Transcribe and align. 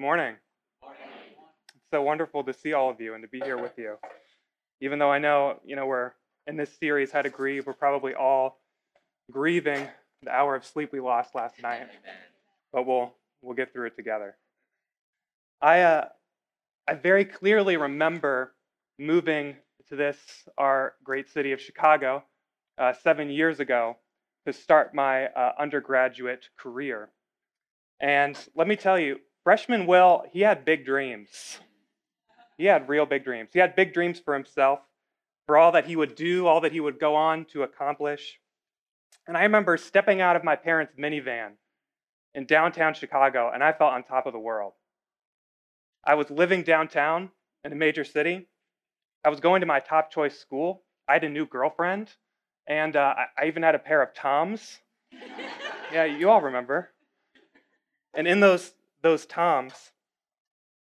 Good 0.00 0.06
morning. 0.06 0.36
It's 0.82 1.90
so 1.92 2.00
wonderful 2.00 2.42
to 2.44 2.54
see 2.54 2.72
all 2.72 2.88
of 2.88 3.02
you 3.02 3.12
and 3.12 3.22
to 3.22 3.28
be 3.28 3.38
here 3.40 3.58
with 3.60 3.76
you. 3.76 3.98
Even 4.80 4.98
though 4.98 5.12
I 5.12 5.18
know, 5.18 5.60
you 5.62 5.76
know, 5.76 5.84
we're 5.84 6.12
in 6.46 6.56
this 6.56 6.70
series, 6.80 7.12
How 7.12 7.20
to 7.20 7.28
Grieve, 7.28 7.66
we're 7.66 7.74
probably 7.74 8.14
all 8.14 8.62
grieving 9.30 9.86
the 10.22 10.30
hour 10.30 10.54
of 10.54 10.64
sleep 10.64 10.90
we 10.90 11.00
lost 11.00 11.34
last 11.34 11.60
night. 11.62 11.86
But 12.72 12.86
we'll 12.86 13.12
we'll 13.42 13.54
get 13.54 13.74
through 13.74 13.88
it 13.88 13.96
together. 13.96 14.36
I 15.60 15.82
uh, 15.82 16.08
I 16.88 16.94
very 16.94 17.26
clearly 17.26 17.76
remember 17.76 18.54
moving 18.98 19.54
to 19.90 19.96
this 19.96 20.16
our 20.56 20.94
great 21.04 21.28
city 21.28 21.52
of 21.52 21.60
Chicago 21.60 22.24
uh, 22.78 22.94
seven 22.94 23.28
years 23.28 23.60
ago 23.60 23.98
to 24.46 24.54
start 24.54 24.94
my 24.94 25.26
uh, 25.26 25.52
undergraduate 25.58 26.48
career. 26.56 27.10
And 28.00 28.38
let 28.56 28.66
me 28.66 28.76
tell 28.76 28.98
you, 28.98 29.18
freshman 29.44 29.86
Will, 29.86 30.24
he 30.32 30.40
had 30.40 30.64
big 30.64 30.84
dreams. 30.84 31.58
He 32.56 32.66
had 32.66 32.88
real 32.88 33.06
big 33.06 33.24
dreams. 33.24 33.50
He 33.52 33.58
had 33.58 33.74
big 33.74 33.94
dreams 33.94 34.20
for 34.20 34.34
himself, 34.34 34.80
for 35.46 35.56
all 35.56 35.72
that 35.72 35.86
he 35.86 35.96
would 35.96 36.14
do, 36.14 36.46
all 36.46 36.60
that 36.60 36.72
he 36.72 36.80
would 36.80 37.00
go 37.00 37.16
on 37.16 37.46
to 37.46 37.62
accomplish. 37.62 38.38
And 39.26 39.36
I 39.36 39.42
remember 39.42 39.76
stepping 39.76 40.20
out 40.20 40.36
of 40.36 40.44
my 40.44 40.56
parents' 40.56 40.94
minivan 40.98 41.52
in 42.34 42.46
downtown 42.46 42.94
Chicago, 42.94 43.50
and 43.52 43.64
I 43.64 43.72
felt 43.72 43.92
on 43.92 44.02
top 44.02 44.26
of 44.26 44.32
the 44.32 44.38
world. 44.38 44.72
I 46.04 46.14
was 46.14 46.30
living 46.30 46.62
downtown 46.62 47.30
in 47.64 47.72
a 47.72 47.76
major 47.76 48.04
city. 48.04 48.46
I 49.24 49.28
was 49.28 49.40
going 49.40 49.60
to 49.60 49.66
my 49.66 49.80
top 49.80 50.10
choice 50.10 50.38
school. 50.38 50.82
I 51.08 51.14
had 51.14 51.24
a 51.24 51.28
new 51.28 51.46
girlfriend, 51.46 52.10
and 52.66 52.96
uh, 52.96 53.14
I 53.36 53.46
even 53.46 53.62
had 53.62 53.74
a 53.74 53.78
pair 53.78 54.02
of 54.02 54.14
Toms. 54.14 54.78
yeah, 55.92 56.04
you 56.04 56.30
all 56.30 56.40
remember. 56.40 56.90
And 58.14 58.26
in 58.26 58.40
those, 58.40 58.72
those 59.02 59.26
Toms, 59.26 59.92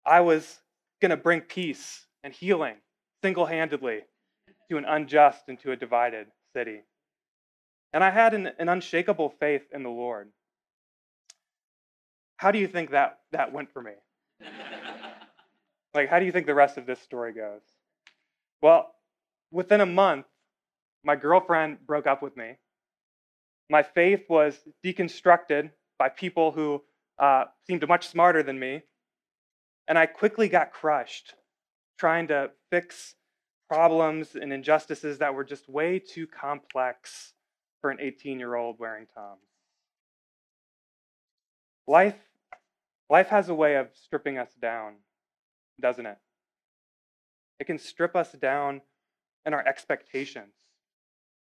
I 0.05 0.21
was 0.21 0.61
going 1.01 1.11
to 1.11 1.17
bring 1.17 1.41
peace 1.41 2.07
and 2.23 2.33
healing 2.33 2.77
single 3.23 3.47
handedly 3.47 4.01
to 4.71 4.77
an 4.77 4.85
unjust 4.85 5.45
and 5.49 5.59
to 5.61 5.73
a 5.73 5.77
divided 5.77 6.27
city. 6.55 6.83
And 7.93 8.05
I 8.05 8.11
had 8.11 8.35
an, 8.35 8.51
an, 8.59 8.69
unshakable 8.69 9.31
faith 9.41 9.63
in 9.73 9.83
the 9.83 9.91
Lord. 9.91 10.29
How 12.37 12.51
do 12.51 12.59
you 12.59 12.69
think 12.69 12.91
that, 12.91 13.19
that 13.33 13.53
went 13.53 13.73
for 13.73 13.83
me? 13.83 13.93
like, 15.95 16.09
how 16.09 16.19
do 16.19 16.27
you 16.27 16.33
think 16.33 16.47
the 16.47 16.55
rest 16.55 16.77
of 16.77 16.87
this 16.87 17.01
story 17.01 17.33
goes? 17.33 17.63
Well, 18.61 18.93
within 19.51 19.81
a 19.81 19.87
month, 19.87 20.27
my 21.05 21.17
girlfriend 21.17 21.79
broke 21.87 22.07
up 22.07 22.23
with 22.23 22.37
me. 22.37 22.53
My 23.71 23.83
faith 23.83 24.25
was 24.29 24.59
deconstructed 24.85 25.71
by 25.99 26.09
people 26.11 26.53
who 26.53 26.83
uh, 27.19 27.45
seemed 27.67 27.87
much 27.89 28.09
smarter 28.09 28.43
than 28.43 28.59
me. 28.59 28.83
And 29.89 29.99
I 29.99 30.07
quickly 30.07 30.49
got 30.49 30.73
crushed 30.73 31.35
trying 31.99 32.29
to 32.29 32.51
fix 32.71 33.15
problems 33.69 34.35
and 34.35 34.53
injustices 34.53 35.19
that 35.19 35.35
were 35.35 35.45
just 35.45 35.69
way 35.69 35.99
too 35.99 36.27
complex 36.27 37.33
for 37.81 37.91
an 37.91 37.99
18 38.01 38.39
year 38.39 38.55
old 38.55 38.79
wearing 38.79 39.07
Toms. 39.15 39.41
Life, 41.87 42.19
life 43.09 43.29
has 43.29 43.49
a 43.49 43.55
way 43.55 43.77
of 43.77 43.89
stripping 43.95 44.39
us 44.39 44.51
down, 44.61 44.95
doesn't 45.81 46.07
it? 46.07 46.19
It 47.61 47.65
can 47.65 47.79
strip 47.79 48.17
us 48.17 48.33
down 48.33 48.83
in 49.47 49.55
our 49.55 49.67
expectations, 49.67 50.53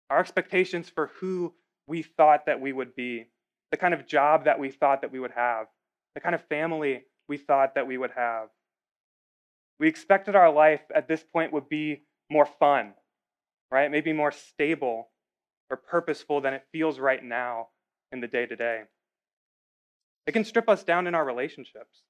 our 0.10 0.20
expectations 0.20 0.90
for 0.90 1.12
who 1.20 1.54
we 1.88 2.02
thought 2.02 2.46
that 2.46 2.60
we 2.60 2.74
would 2.74 2.96
be, 2.96 3.28
the 3.76 3.82
kind 3.82 3.94
of 3.94 4.08
job 4.08 4.46
that 4.46 4.58
we 4.58 4.72
thought 4.72 5.02
that 5.02 5.12
we 5.12 5.20
would 5.20 5.34
have, 5.36 5.68
the 6.14 6.22
kind 6.22 6.34
of 6.34 6.42
family 6.48 7.04
we 7.28 7.36
thought 7.36 7.76
that 7.76 7.86
we 7.86 7.98
would 7.98 8.12
have. 8.16 8.48
We 9.82 9.90
expected 9.90 10.34
our 10.34 10.50
life 10.50 10.80
at 10.96 11.10
this 11.10 11.22
point 11.22 11.52
would 11.52 11.68
be 11.68 12.04
more 12.32 12.46
fun, 12.46 12.94
right? 13.70 13.92
Maybe 13.92 14.14
more 14.14 14.32
stable 14.32 15.10
or 15.70 15.76
purposeful 15.76 16.40
than 16.40 16.54
it 16.54 16.64
feels 16.72 17.00
right 17.00 17.22
now 17.22 17.68
in 18.14 18.22
the 18.22 18.30
day 18.30 18.46
to 18.46 18.56
day. 18.56 18.84
It 20.26 20.32
can 20.32 20.46
strip 20.46 20.70
us 20.70 20.86
down 20.86 21.06
in 21.06 21.14
our 21.14 21.26
relationships 21.26 22.04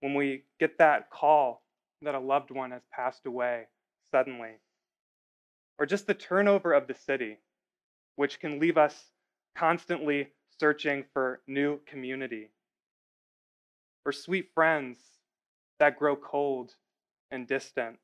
when 0.00 0.14
we 0.14 0.46
get 0.58 0.78
that 0.78 1.10
call 1.10 1.62
that 2.02 2.16
a 2.16 2.18
loved 2.18 2.50
one 2.50 2.72
has 2.72 2.82
passed 2.92 3.24
away 3.24 3.68
suddenly, 4.10 4.54
or 5.78 5.86
just 5.86 6.08
the 6.08 6.14
turnover 6.14 6.72
of 6.72 6.88
the 6.88 6.94
city, 6.94 7.38
which 8.16 8.40
can 8.40 8.58
leave 8.58 8.76
us 8.76 9.12
constantly 9.56 10.32
searching 10.60 11.04
for 11.12 11.40
new 11.46 11.80
community, 11.86 12.50
for 14.02 14.12
sweet 14.12 14.50
friends 14.54 14.98
that 15.78 15.98
grow 15.98 16.16
cold 16.16 16.74
and 17.30 17.46
distant, 17.46 17.96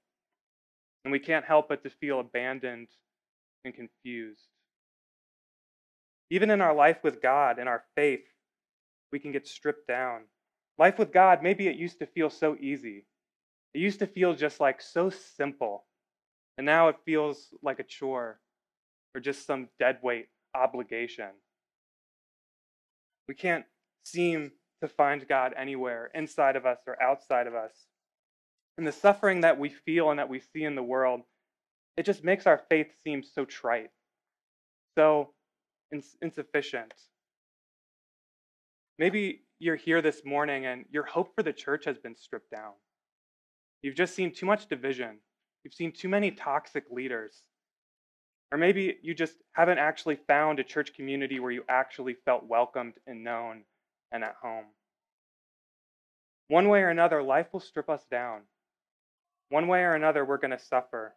and 1.05 1.13
we 1.13 1.19
can't 1.19 1.45
help 1.45 1.69
but 1.69 1.83
to 1.83 1.91
feel 1.91 2.21
abandoned 2.21 2.89
and 3.65 3.75
confused. 3.75 4.49
Even 6.31 6.51
in 6.51 6.61
our 6.61 6.75
life 6.75 6.99
with 7.03 7.23
God 7.23 7.59
and 7.59 7.69
our 7.69 7.85
faith, 7.95 8.25
we 9.13 9.19
can 9.19 9.33
get 9.33 9.47
stripped 9.47 9.87
down. 9.87 10.23
Life 10.79 10.99
with 10.99 11.13
God, 11.13 11.43
maybe 11.43 11.69
it 11.69 11.77
used 11.77 11.99
to 12.01 12.07
feel 12.07 12.31
so 12.31 12.57
easy. 12.59 13.07
It 13.75 13.81
used 13.81 13.99
to 14.01 14.07
feel 14.07 14.35
just 14.35 14.61
like 14.61 14.81
so 14.81 15.11
simple. 15.11 15.85
And 16.57 16.65
now 16.65 16.89
it 16.89 16.97
feels 17.05 17.49
like 17.63 17.79
a 17.79 17.85
chore 17.85 18.41
or 19.15 19.21
just 19.21 19.47
some 19.47 19.69
deadweight 19.79 20.29
obligation. 20.55 21.31
We 23.29 23.35
can't 23.35 23.65
seem 24.05 24.53
to 24.83 24.89
find 24.89 25.27
God 25.27 25.55
anywhere, 25.57 26.11
inside 26.15 26.57
of 26.57 26.67
us 26.67 26.79
or 26.87 27.01
outside 27.03 27.47
of 27.47 27.55
us. 27.55 27.87
And 28.77 28.87
the 28.87 28.93
suffering 28.93 29.41
that 29.43 29.59
we 29.59 29.69
feel 29.69 30.11
and 30.11 30.19
that 30.19 30.29
we 30.29 30.41
see 30.41 30.65
in 30.65 30.75
the 30.75 30.83
world, 30.83 31.23
it 31.97 32.05
just 32.05 32.25
makes 32.25 32.47
our 32.47 32.61
faith 32.69 32.89
seem 33.05 33.23
so 33.23 33.45
trite, 33.45 33.91
so 34.99 35.31
ins- 35.93 36.17
insufficient. 36.21 36.93
Maybe 38.99 39.43
you're 39.59 39.77
here 39.77 40.03
this 40.03 40.23
morning 40.25 40.67
and 40.67 40.85
your 40.91 41.05
hope 41.05 41.35
for 41.35 41.43
the 41.43 41.53
church 41.53 41.85
has 41.85 41.99
been 41.99 42.17
stripped 42.17 42.51
down. 42.51 42.73
You've 43.83 43.95
just 43.95 44.15
seen 44.15 44.33
too 44.33 44.47
much 44.47 44.67
division. 44.67 45.19
You've 45.63 45.75
seen 45.75 45.93
too 45.93 46.09
many 46.09 46.31
toxic 46.31 46.85
leaders. 46.91 47.43
Or 48.55 48.57
maybe 48.57 48.99
you 49.03 49.15
just 49.15 49.35
haven't 49.51 49.79
actually 49.79 50.15
found 50.29 50.61
a 50.61 50.65
church 50.65 50.95
community 50.95 51.41
where 51.41 51.51
you 51.51 51.65
actually 51.69 52.15
felt 52.25 52.47
welcomed 52.47 52.95
and 53.05 53.25
known 53.25 53.65
and 54.13 54.23
at 54.23 54.37
home. 54.41 54.67
One 56.47 56.69
way 56.69 56.83
or 56.83 56.89
another, 56.89 57.21
life 57.21 57.49
will 57.53 57.59
strip 57.59 57.91
us 57.91 58.05
down. 58.09 58.43
One 59.49 59.67
way 59.67 59.81
or 59.81 59.95
another, 59.95 60.25
we're 60.25 60.39
going 60.39 60.53
to 60.53 60.65
suffer. 60.65 61.17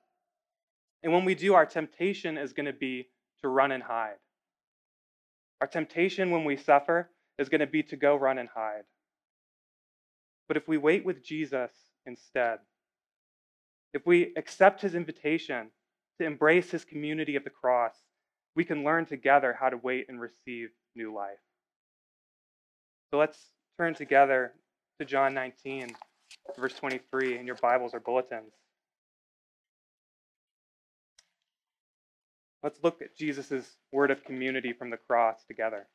And 1.03 1.14
when 1.14 1.25
we 1.25 1.36
do, 1.36 1.53
our 1.53 1.68
temptation 1.68 2.40
is 2.40 2.53
going 2.53 2.66
to 2.66 2.74
be 2.74 3.08
to 3.44 3.50
run 3.50 3.72
and 3.72 3.84
hide. 3.84 4.18
Our 5.62 5.68
temptation 5.68 6.31
when 6.31 6.44
we 6.44 6.58
suffer 6.58 7.12
is 7.38 7.50
going 7.50 7.62
to 7.62 7.68
be 7.68 7.84
to 7.84 7.96
go 7.96 8.16
run 8.16 8.40
and 8.40 8.50
hide. 8.50 8.86
But 10.48 10.58
if 10.58 10.68
we 10.68 10.80
wait 10.80 11.06
with 11.06 11.24
Jesus 11.24 11.69
instead, 12.08 12.58
if 13.94 14.08
we 14.08 14.34
accept 14.36 14.81
his 14.81 14.96
invitation 14.96 15.69
to 16.19 16.25
embrace 16.25 16.72
his 16.72 16.85
community 16.85 17.35
of 17.35 17.44
the 17.44 17.50
cross, 17.50 17.94
we 18.55 18.66
can 18.66 18.83
learn 18.83 19.05
together 19.05 19.55
how 19.59 19.69
to 19.69 19.78
wait 19.78 20.07
and 20.09 20.19
receive 20.19 20.69
new 20.95 21.13
life. 21.13 21.38
So 23.11 23.17
let's 23.17 23.38
turn 23.78 23.94
together 23.94 24.53
to 25.00 25.06
John 25.06 25.33
19, 25.33 25.95
verse 26.57 26.73
23 26.73 27.38
in 27.38 27.45
your 27.45 27.56
Bibles 27.56 27.94
or 27.94 28.00
bulletins. 28.00 28.51
Let's 32.63 32.79
look 32.83 33.01
at 33.01 33.16
Jesus' 33.16 33.77
word 33.91 34.11
of 34.11 34.23
community 34.23 34.73
from 34.73 34.89
the 34.89 34.97
cross 34.97 35.44
together. 35.47 35.88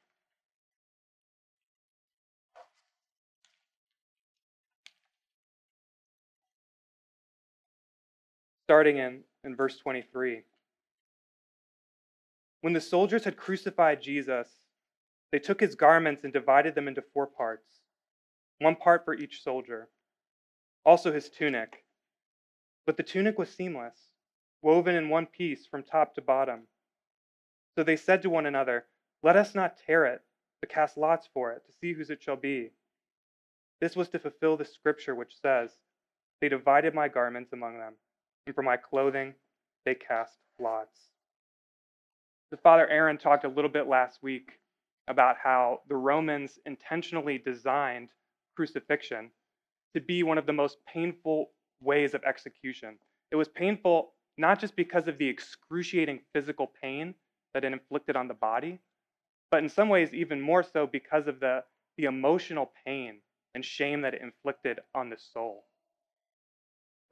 Starting 8.67 8.99
in 8.99 9.21
in 9.45 9.57
verse 9.57 9.77
23. 9.79 10.43
When 12.61 12.73
the 12.73 12.81
soldiers 12.81 13.25
had 13.25 13.37
crucified 13.37 14.01
Jesus, 14.01 14.49
they 15.33 15.39
took 15.39 15.61
his 15.61 15.75
garments 15.75 16.23
and 16.25 16.33
divided 16.33 16.75
them 16.75 16.87
into 16.87 17.03
four 17.03 17.27
parts, 17.27 17.81
one 18.59 18.77
part 18.77 19.05
for 19.05 19.15
each 19.15 19.43
soldier, 19.43 19.89
also 20.85 21.13
his 21.13 21.29
tunic. 21.29 21.85
But 22.87 22.97
the 22.97 23.03
tunic 23.03 23.39
was 23.39 23.51
seamless, 23.51 23.97
woven 24.61 24.95
in 24.95 25.09
one 25.09 25.27
piece 25.27 25.67
from 25.67 25.83
top 25.83 26.15
to 26.15 26.23
bottom. 26.23 26.63
So 27.77 27.83
they 27.83 27.97
said 27.97 28.23
to 28.23 28.31
one 28.31 28.47
another, 28.47 28.85
Let 29.23 29.37
us 29.37 29.55
not 29.55 29.79
tear 29.87 30.05
it, 30.05 30.23
but 30.61 30.71
cast 30.71 30.97
lots 30.97 31.29
for 31.33 31.53
it, 31.53 31.65
to 31.67 31.73
see 31.73 31.95
whose 31.95 32.11
it 32.11 32.23
shall 32.23 32.37
be. 32.37 32.71
This 33.81 33.97
was 33.97 34.09
to 34.11 34.19
fulfill 34.21 34.57
the 34.57 34.65
scripture 34.65 35.15
which 35.15 35.41
says, 35.41 35.71
They 36.41 36.49
divided 36.49 36.95
my 36.95 37.09
garments 37.09 37.53
among 37.53 37.79
them 37.79 37.95
and 38.47 38.55
for 38.55 38.63
my 38.63 38.77
clothing 38.77 39.35
they 39.85 39.95
cast 39.95 40.39
lots. 40.61 41.09
The 42.51 42.57
Father 42.57 42.87
Aaron 42.89 43.19
talked 43.19 43.45
a 43.45 43.49
little 43.49 43.71
bit 43.71 43.89
last 43.89 44.23
week 44.23 44.59
about 45.09 45.37
how 45.43 45.81
the 45.89 45.97
Romans 45.97 46.59
intentionally 46.67 47.39
designed 47.39 48.11
crucifixion 48.55 49.31
to 49.95 50.01
be 50.01 50.23
one 50.23 50.39
of 50.39 50.47
the 50.47 50.53
most 50.53 50.77
painful 50.87 51.51
ways 51.81 52.15
of 52.15 52.23
execution. 52.25 52.99
It 53.31 53.37
was 53.37 53.49
painful 53.49 54.13
not 54.39 54.61
just 54.61 54.77
because 54.77 55.09
of 55.09 55.19
the 55.19 55.29
excruciating 55.29 56.21
physical 56.33 56.71
pain 56.81 57.15
that 57.55 57.65
it 57.65 57.73
inflicted 57.73 58.17
on 58.17 58.29
the 58.29 58.35
body, 58.35 58.79
but 59.51 59.63
in 59.63 59.69
some 59.69 59.89
ways, 59.89 60.15
even 60.15 60.41
more 60.41 60.63
so 60.63 60.87
because 60.87 61.27
of 61.27 61.41
the, 61.41 61.63
the 61.99 62.05
emotional 62.05 62.73
pain 62.87 63.19
and 63.55 63.65
shame 63.65 64.01
that 64.03 64.15
it 64.15 64.23
inflicted 64.23 64.81
on 64.95 65.11
the 65.11 65.19
soul. 65.19 65.65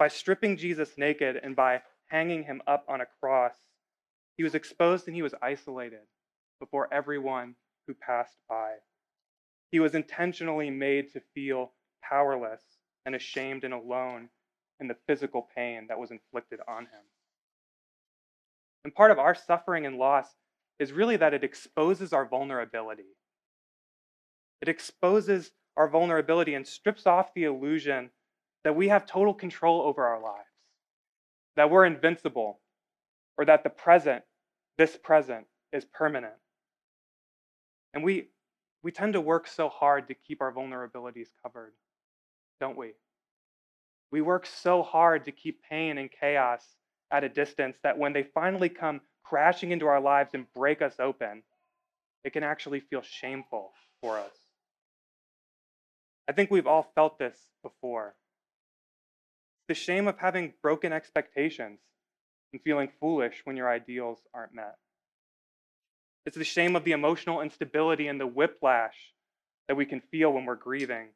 By 0.00 0.08
stripping 0.08 0.56
Jesus 0.56 0.96
naked 0.96 1.38
and 1.42 1.54
by 1.54 1.82
hanging 2.06 2.44
him 2.44 2.62
up 2.66 2.86
on 2.88 3.02
a 3.02 3.06
cross, 3.20 3.54
he 4.38 4.42
was 4.42 4.54
exposed 4.54 5.06
and 5.06 5.14
he 5.14 5.20
was 5.20 5.34
isolated 5.42 6.06
before 6.58 6.88
everyone 6.90 7.54
who 7.86 7.92
passed 7.92 8.38
by. 8.48 8.76
He 9.70 9.78
was 9.78 9.94
intentionally 9.94 10.70
made 10.70 11.12
to 11.12 11.20
feel 11.34 11.72
powerless 12.02 12.62
and 13.04 13.14
ashamed 13.14 13.62
and 13.62 13.74
alone 13.74 14.30
in 14.80 14.88
the 14.88 14.96
physical 15.06 15.46
pain 15.54 15.88
that 15.90 15.98
was 15.98 16.10
inflicted 16.10 16.60
on 16.66 16.84
him. 16.84 17.04
And 18.84 18.94
part 18.94 19.10
of 19.10 19.18
our 19.18 19.34
suffering 19.34 19.84
and 19.84 19.98
loss 19.98 20.28
is 20.78 20.92
really 20.92 21.18
that 21.18 21.34
it 21.34 21.44
exposes 21.44 22.14
our 22.14 22.24
vulnerability. 22.24 23.18
It 24.62 24.68
exposes 24.70 25.50
our 25.76 25.88
vulnerability 25.88 26.54
and 26.54 26.66
strips 26.66 27.06
off 27.06 27.34
the 27.34 27.44
illusion 27.44 28.08
that 28.64 28.76
we 28.76 28.88
have 28.88 29.06
total 29.06 29.34
control 29.34 29.82
over 29.82 30.04
our 30.04 30.20
lives, 30.22 30.48
that 31.56 31.70
we're 31.70 31.84
invincible, 31.84 32.60
or 33.38 33.44
that 33.44 33.64
the 33.64 33.70
present, 33.70 34.22
this 34.78 34.96
present, 34.96 35.46
is 35.72 35.84
permanent. 35.84 36.34
And 37.94 38.04
we, 38.04 38.28
we 38.82 38.92
tend 38.92 39.14
to 39.14 39.20
work 39.20 39.46
so 39.46 39.68
hard 39.68 40.08
to 40.08 40.14
keep 40.14 40.40
our 40.40 40.52
vulnerabilities 40.52 41.28
covered, 41.42 41.72
don't 42.60 42.76
we? 42.76 42.92
We 44.12 44.20
work 44.20 44.46
so 44.46 44.82
hard 44.82 45.24
to 45.24 45.32
keep 45.32 45.62
pain 45.62 45.98
and 45.98 46.10
chaos 46.10 46.64
at 47.10 47.24
a 47.24 47.28
distance 47.28 47.76
that 47.82 47.98
when 47.98 48.12
they 48.12 48.22
finally 48.22 48.68
come 48.68 49.00
crashing 49.22 49.70
into 49.70 49.86
our 49.86 50.00
lives 50.00 50.30
and 50.34 50.52
break 50.52 50.82
us 50.82 50.94
open, 50.98 51.42
it 52.24 52.32
can 52.32 52.42
actually 52.42 52.80
feel 52.80 53.02
shameful 53.02 53.72
for 54.02 54.18
us. 54.18 54.34
I 56.28 56.32
think 56.32 56.50
we've 56.50 56.66
all 56.66 56.90
felt 56.94 57.18
this 57.18 57.36
before. 57.62 58.14
The 59.70 59.74
shame 59.76 60.08
of 60.08 60.18
having 60.18 60.54
broken 60.62 60.92
expectations 60.92 61.78
and 62.52 62.60
feeling 62.60 62.88
foolish 62.98 63.42
when 63.44 63.56
your 63.56 63.70
ideals 63.70 64.18
aren't 64.34 64.52
met. 64.52 64.74
It's 66.26 66.36
the 66.36 66.42
shame 66.42 66.74
of 66.74 66.82
the 66.82 66.90
emotional 66.90 67.40
instability 67.40 68.08
and 68.08 68.20
the 68.20 68.26
whiplash 68.26 69.14
that 69.68 69.76
we 69.76 69.86
can 69.86 70.00
feel 70.00 70.32
when 70.32 70.44
we're 70.44 70.56
grieving. 70.56 71.10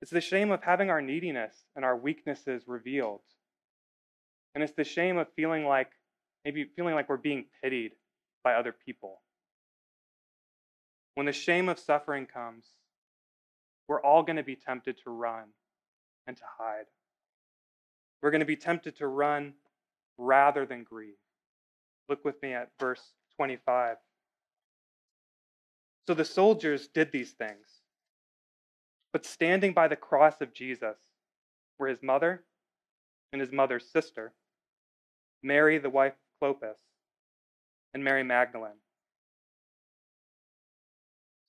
It's 0.00 0.12
the 0.12 0.20
shame 0.20 0.52
of 0.52 0.62
having 0.62 0.90
our 0.90 1.02
neediness 1.02 1.56
and 1.74 1.84
our 1.84 1.96
weaknesses 1.96 2.68
revealed. 2.68 3.22
And 4.54 4.62
it's 4.62 4.74
the 4.76 4.84
shame 4.84 5.18
of 5.18 5.26
feeling 5.34 5.66
like, 5.66 5.90
maybe 6.44 6.70
feeling 6.76 6.94
like 6.94 7.08
we're 7.08 7.16
being 7.16 7.46
pitied 7.64 7.94
by 8.44 8.54
other 8.54 8.72
people. 8.86 9.22
When 11.16 11.26
the 11.26 11.32
shame 11.32 11.68
of 11.68 11.80
suffering 11.80 12.26
comes, 12.26 12.66
we're 13.88 14.00
all 14.00 14.22
going 14.22 14.36
to 14.36 14.44
be 14.44 14.54
tempted 14.54 14.98
to 15.02 15.10
run 15.10 15.46
and 16.28 16.36
to 16.36 16.44
hide. 16.60 16.84
We're 18.24 18.30
going 18.30 18.40
to 18.40 18.46
be 18.46 18.56
tempted 18.56 18.96
to 18.96 19.06
run 19.06 19.52
rather 20.16 20.64
than 20.64 20.82
grieve. 20.82 21.18
Look 22.08 22.24
with 22.24 22.40
me 22.40 22.54
at 22.54 22.70
verse 22.80 23.12
25. 23.36 23.98
So 26.08 26.14
the 26.14 26.24
soldiers 26.24 26.88
did 26.88 27.12
these 27.12 27.32
things. 27.32 27.82
But 29.12 29.26
standing 29.26 29.74
by 29.74 29.88
the 29.88 29.96
cross 29.96 30.40
of 30.40 30.54
Jesus 30.54 30.96
were 31.78 31.86
his 31.86 32.02
mother 32.02 32.44
and 33.30 33.42
his 33.42 33.52
mother's 33.52 33.84
sister, 33.92 34.32
Mary, 35.42 35.76
the 35.76 35.90
wife 35.90 36.14
of 36.14 36.56
Clopas, 36.56 36.78
and 37.92 38.02
Mary 38.02 38.22
Magdalene. 38.22 38.80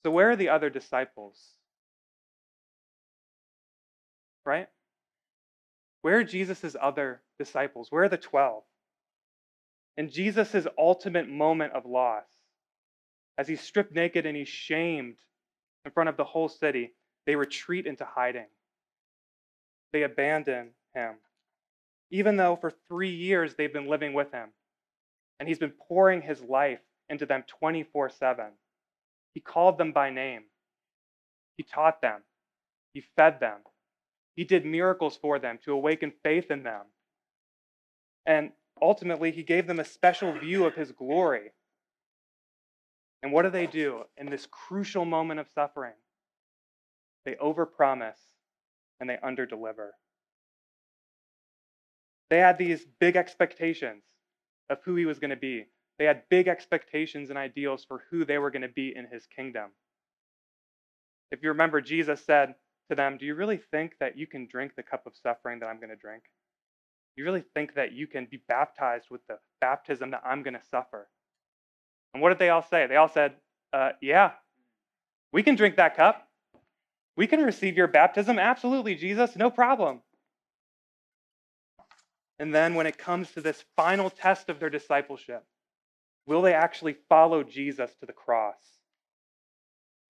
So, 0.03 0.11
where 0.11 0.31
are 0.31 0.35
the 0.35 0.49
other 0.49 0.69
disciples? 0.69 1.39
Right? 4.45 4.67
Where 6.05 6.19
are 6.19 6.23
Jesus' 6.23 6.75
other 6.79 7.21
disciples? 7.39 7.87
Where 7.91 8.03
are 8.03 8.09
the 8.09 8.17
12? 8.17 8.63
In 9.97 10.09
Jesus' 10.09 10.67
ultimate 10.77 11.27
moment 11.27 11.73
of 11.73 11.85
loss, 11.85 12.25
as 13.39 13.47
he's 13.47 13.61
stripped 13.61 13.95
naked 13.95 14.27
and 14.27 14.37
he's 14.37 14.47
shamed 14.47 15.15
in 15.83 15.91
front 15.91 16.09
of 16.09 16.17
the 16.17 16.23
whole 16.23 16.47
city, 16.47 16.93
they 17.25 17.35
retreat 17.35 17.87
into 17.87 18.05
hiding. 18.05 18.45
They 19.93 20.03
abandon 20.03 20.71
him 20.93 21.15
even 22.11 22.37
though 22.37 22.55
for 22.55 22.71
three 22.87 23.09
years 23.09 23.55
they've 23.55 23.73
been 23.73 23.89
living 23.89 24.13
with 24.13 24.31
him. 24.31 24.49
And 25.39 25.49
he's 25.49 25.59
been 25.59 25.73
pouring 25.87 26.21
his 26.21 26.41
life 26.41 26.79
into 27.09 27.25
them 27.25 27.43
24 27.47 28.09
7. 28.09 28.45
He 29.33 29.41
called 29.41 29.77
them 29.77 29.91
by 29.91 30.11
name, 30.11 30.43
he 31.57 31.63
taught 31.63 32.01
them, 32.01 32.21
he 32.93 33.03
fed 33.17 33.39
them, 33.39 33.59
he 34.35 34.43
did 34.43 34.65
miracles 34.65 35.17
for 35.17 35.39
them 35.39 35.59
to 35.63 35.71
awaken 35.71 36.11
faith 36.23 36.51
in 36.51 36.63
them. 36.63 36.83
And 38.25 38.51
ultimately, 38.81 39.31
he 39.31 39.43
gave 39.43 39.67
them 39.67 39.79
a 39.79 39.85
special 39.85 40.33
view 40.33 40.65
of 40.65 40.75
his 40.75 40.91
glory. 40.91 41.51
And 43.23 43.31
what 43.31 43.43
do 43.43 43.49
they 43.49 43.67
do 43.67 44.03
in 44.17 44.29
this 44.29 44.47
crucial 44.49 45.05
moment 45.05 45.39
of 45.39 45.47
suffering? 45.53 45.93
They 47.25 47.35
overpromise 47.35 48.19
and 48.99 49.09
they 49.09 49.17
underdeliver. 49.17 49.91
They 52.29 52.39
had 52.39 52.57
these 52.57 52.85
big 52.99 53.15
expectations 53.15 54.03
of 54.69 54.79
who 54.83 54.95
he 54.95 55.05
was 55.05 55.19
going 55.19 55.29
to 55.29 55.35
be. 55.35 55.65
They 55.97 56.05
had 56.05 56.23
big 56.29 56.47
expectations 56.47 57.29
and 57.29 57.39
ideals 57.39 57.85
for 57.85 58.03
who 58.09 58.25
they 58.25 58.37
were 58.37 58.51
going 58.51 58.63
to 58.63 58.67
be 58.67 58.93
in 58.95 59.07
his 59.11 59.25
kingdom. 59.27 59.71
If 61.31 61.41
you 61.41 61.49
remember, 61.49 61.81
Jesus 61.81 62.23
said 62.23 62.55
to 62.89 62.95
them, 62.95 63.17
Do 63.17 63.25
you 63.25 63.35
really 63.35 63.59
think 63.71 63.93
that 63.99 64.17
you 64.17 64.27
can 64.27 64.47
drink 64.49 64.73
the 64.75 64.83
cup 64.83 65.05
of 65.05 65.13
suffering 65.15 65.59
that 65.59 65.67
I'm 65.67 65.77
going 65.77 65.89
to 65.89 65.95
drink? 65.95 66.23
You 67.15 67.23
really 67.23 67.43
think 67.53 67.75
that 67.75 67.93
you 67.93 68.07
can 68.07 68.27
be 68.29 68.41
baptized 68.47 69.07
with 69.09 69.21
the 69.27 69.37
baptism 69.61 70.11
that 70.11 70.21
I'm 70.25 70.43
going 70.43 70.53
to 70.53 70.63
suffer? 70.69 71.07
And 72.13 72.21
what 72.21 72.29
did 72.29 72.39
they 72.39 72.49
all 72.49 72.61
say? 72.61 72.87
They 72.87 72.97
all 72.97 73.09
said, 73.09 73.35
uh, 73.73 73.91
Yeah, 74.01 74.31
we 75.31 75.43
can 75.43 75.55
drink 75.55 75.77
that 75.77 75.95
cup. 75.95 76.27
We 77.17 77.27
can 77.27 77.41
receive 77.41 77.77
your 77.77 77.87
baptism. 77.87 78.37
Absolutely, 78.37 78.95
Jesus, 78.95 79.35
no 79.35 79.49
problem. 79.49 80.01
And 82.39 82.53
then 82.53 82.75
when 82.75 82.87
it 82.87 82.97
comes 82.97 83.31
to 83.31 83.41
this 83.41 83.63
final 83.77 84.09
test 84.09 84.49
of 84.49 84.59
their 84.59 84.69
discipleship, 84.69 85.43
will 86.27 86.41
they 86.41 86.53
actually 86.53 86.97
follow 87.07 87.43
Jesus 87.43 87.91
to 87.99 88.05
the 88.05 88.13
cross? 88.13 88.57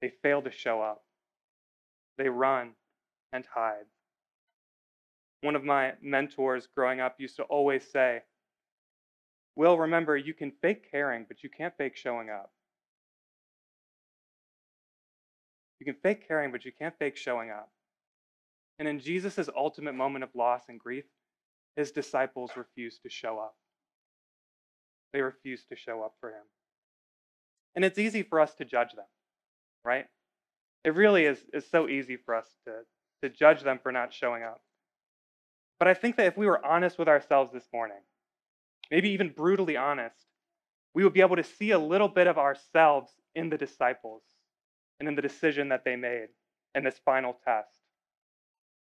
They 0.02 0.12
fail 0.24 0.42
to 0.42 0.52
show 0.52 0.82
up. 0.82 1.05
They 2.18 2.30
run 2.30 2.72
and 3.34 3.46
hide. 3.54 3.86
One 5.42 5.56
of 5.56 5.64
my 5.64 5.94
mentors 6.02 6.68
growing 6.76 7.02
up 7.02 7.16
used 7.20 7.36
to 7.38 7.44
always 7.44 7.84
say, 7.92 8.22
Will, 9.56 9.78
remember, 9.78 10.18
you 10.18 10.34
can 10.34 10.52
fake 10.62 10.90
caring, 10.92 11.26
but 11.28 11.44
you 11.44 11.50
can't 11.50 11.74
fake 11.78 11.96
showing 11.96 12.30
up. 12.30 12.52
You 15.80 15.86
can 15.86 15.96
fake 16.02 16.28
caring, 16.28 16.52
but 16.52 16.66
you 16.66 16.72
can't 16.78 16.98
fake 16.98 17.16
showing 17.16 17.52
up. 17.52 17.70
And 18.80 18.88
in 18.88 19.00
Jesus' 19.00 19.50
ultimate 19.56 19.94
moment 19.96 20.24
of 20.24 20.30
loss 20.36 20.64
and 20.68 20.80
grief, 20.80 21.06
his 21.76 21.92
disciples 21.92 22.52
refused 22.56 23.04
to 23.04 23.10
show 23.10 23.40
up. 23.40 23.56
They 25.14 25.22
refused 25.22 25.70
to 25.70 25.76
show 25.76 26.04
up 26.04 26.16
for 26.20 26.30
him. 26.30 26.44
And 27.76 27.86
it's 27.86 27.98
easy 27.98 28.24
for 28.24 28.40
us 28.40 28.54
to 28.56 28.66
judge 28.66 28.94
them, 28.94 29.06
right? 29.84 30.06
It 30.86 30.94
really 30.94 31.26
is, 31.26 31.40
is 31.52 31.66
so 31.70 31.90
easy 31.90 32.16
for 32.16 32.36
us 32.36 32.46
to, 32.66 32.74
to 33.24 33.36
judge 33.36 33.64
them 33.64 33.80
for 33.82 33.92
not 33.92 34.14
showing 34.14 34.44
up. 34.44 34.62
But 35.80 35.88
I 35.88 35.96
think 35.96 36.16
that 36.18 36.28
if 36.28 36.38
we 36.38 36.46
were 36.46 36.64
honest 36.64 37.00
with 37.00 37.08
ourselves 37.08 37.52
this 37.52 37.68
morning, 37.74 37.98
maybe 38.92 39.10
even 39.10 39.30
brutally 39.30 39.76
honest, 39.76 40.16
we 40.94 41.04
would 41.04 41.14
be 41.14 41.22
able 41.22 41.38
to 41.38 41.44
see 41.44 41.72
a 41.72 41.80
little 41.80 42.08
bit 42.08 42.28
of 42.28 42.38
ourselves 42.38 43.12
in 43.34 43.50
the 43.50 43.58
disciples 43.58 44.22
and 45.00 45.10
in 45.10 45.16
the 45.16 45.24
decision 45.24 45.70
that 45.70 45.84
they 45.84 45.96
made 45.96 46.28
in 46.76 46.84
this 46.84 47.02
final 47.04 47.36
test. 47.44 47.82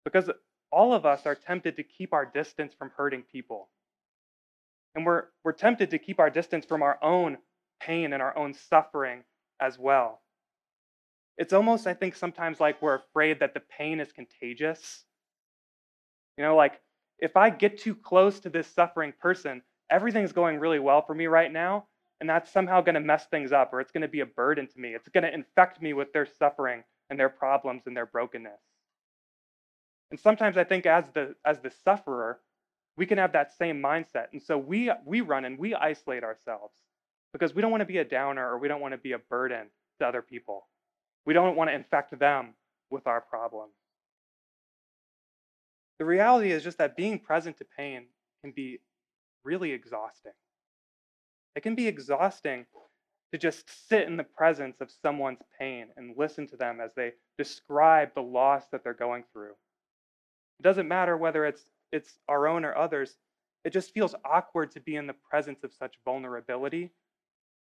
Because 0.04 0.28
all 0.72 0.92
of 0.92 1.06
us 1.06 1.24
are 1.26 1.36
tempted 1.36 1.76
to 1.76 1.84
keep 1.84 2.12
our 2.12 2.26
distance 2.26 2.74
from 2.76 2.90
hurting 2.96 3.22
people. 3.22 3.68
And 4.96 5.06
we're, 5.06 5.26
we're 5.44 5.52
tempted 5.52 5.90
to 5.90 5.98
keep 5.98 6.18
our 6.18 6.28
distance 6.28 6.66
from 6.66 6.82
our 6.82 6.98
own 7.02 7.38
pain 7.80 8.12
and 8.12 8.20
our 8.20 8.36
own 8.36 8.52
suffering 8.52 9.22
as 9.60 9.78
well. 9.78 10.23
It's 11.36 11.52
almost, 11.52 11.86
I 11.86 11.94
think, 11.94 12.14
sometimes 12.14 12.60
like 12.60 12.80
we're 12.80 12.96
afraid 12.96 13.40
that 13.40 13.54
the 13.54 13.60
pain 13.60 14.00
is 14.00 14.12
contagious. 14.12 15.04
You 16.36 16.44
know, 16.44 16.56
like 16.56 16.80
if 17.18 17.36
I 17.36 17.50
get 17.50 17.78
too 17.78 17.94
close 17.94 18.40
to 18.40 18.50
this 18.50 18.66
suffering 18.68 19.12
person, 19.20 19.62
everything's 19.90 20.32
going 20.32 20.58
really 20.58 20.78
well 20.78 21.02
for 21.02 21.14
me 21.14 21.26
right 21.26 21.52
now, 21.52 21.86
and 22.20 22.28
that's 22.28 22.50
somehow 22.50 22.80
going 22.80 22.94
to 22.94 23.00
mess 23.00 23.26
things 23.26 23.52
up, 23.52 23.72
or 23.72 23.80
it's 23.80 23.92
going 23.92 24.02
to 24.02 24.08
be 24.08 24.20
a 24.20 24.26
burden 24.26 24.66
to 24.66 24.80
me. 24.80 24.90
It's 24.90 25.08
going 25.08 25.24
to 25.24 25.32
infect 25.32 25.82
me 25.82 25.92
with 25.92 26.12
their 26.12 26.26
suffering 26.26 26.84
and 27.10 27.18
their 27.18 27.28
problems 27.28 27.82
and 27.86 27.96
their 27.96 28.06
brokenness. 28.06 28.60
And 30.10 30.20
sometimes 30.20 30.56
I 30.56 30.64
think 30.64 30.86
as 30.86 31.04
the 31.14 31.34
as 31.44 31.60
the 31.60 31.72
sufferer, 31.84 32.40
we 32.96 33.06
can 33.06 33.18
have 33.18 33.32
that 33.32 33.52
same 33.56 33.82
mindset. 33.82 34.26
And 34.32 34.42
so 34.42 34.56
we 34.56 34.90
we 35.04 35.20
run 35.20 35.44
and 35.44 35.58
we 35.58 35.74
isolate 35.74 36.22
ourselves 36.22 36.74
because 37.32 37.54
we 37.54 37.62
don't 37.62 37.72
want 37.72 37.80
to 37.80 37.86
be 37.86 37.98
a 37.98 38.04
downer 38.04 38.48
or 38.48 38.58
we 38.58 38.68
don't 38.68 38.80
want 38.80 38.92
to 38.92 38.98
be 38.98 39.12
a 39.12 39.18
burden 39.18 39.66
to 39.98 40.06
other 40.06 40.22
people. 40.22 40.68
We 41.26 41.34
don't 41.34 41.56
want 41.56 41.70
to 41.70 41.74
infect 41.74 42.18
them 42.18 42.54
with 42.90 43.06
our 43.06 43.20
problem. 43.20 43.70
The 45.98 46.04
reality 46.04 46.50
is 46.50 46.62
just 46.62 46.78
that 46.78 46.96
being 46.96 47.18
present 47.18 47.58
to 47.58 47.64
pain 47.76 48.06
can 48.42 48.52
be 48.52 48.80
really 49.44 49.72
exhausting. 49.72 50.32
It 51.54 51.62
can 51.62 51.74
be 51.74 51.86
exhausting 51.86 52.66
to 53.32 53.38
just 53.38 53.88
sit 53.88 54.06
in 54.06 54.16
the 54.16 54.24
presence 54.24 54.80
of 54.80 54.90
someone's 55.02 55.42
pain 55.58 55.88
and 55.96 56.16
listen 56.16 56.46
to 56.48 56.56
them 56.56 56.80
as 56.80 56.92
they 56.94 57.12
describe 57.38 58.14
the 58.14 58.22
loss 58.22 58.64
that 58.70 58.84
they're 58.84 58.94
going 58.94 59.24
through. 59.32 59.52
It 60.60 60.62
doesn't 60.62 60.88
matter 60.88 61.16
whether 61.16 61.44
it's 61.44 61.64
it's 61.92 62.18
our 62.28 62.48
own 62.48 62.64
or 62.64 62.76
others. 62.76 63.16
It 63.64 63.72
just 63.72 63.94
feels 63.94 64.14
awkward 64.24 64.72
to 64.72 64.80
be 64.80 64.96
in 64.96 65.06
the 65.06 65.14
presence 65.30 65.62
of 65.62 65.72
such 65.72 65.94
vulnerability. 66.04 66.90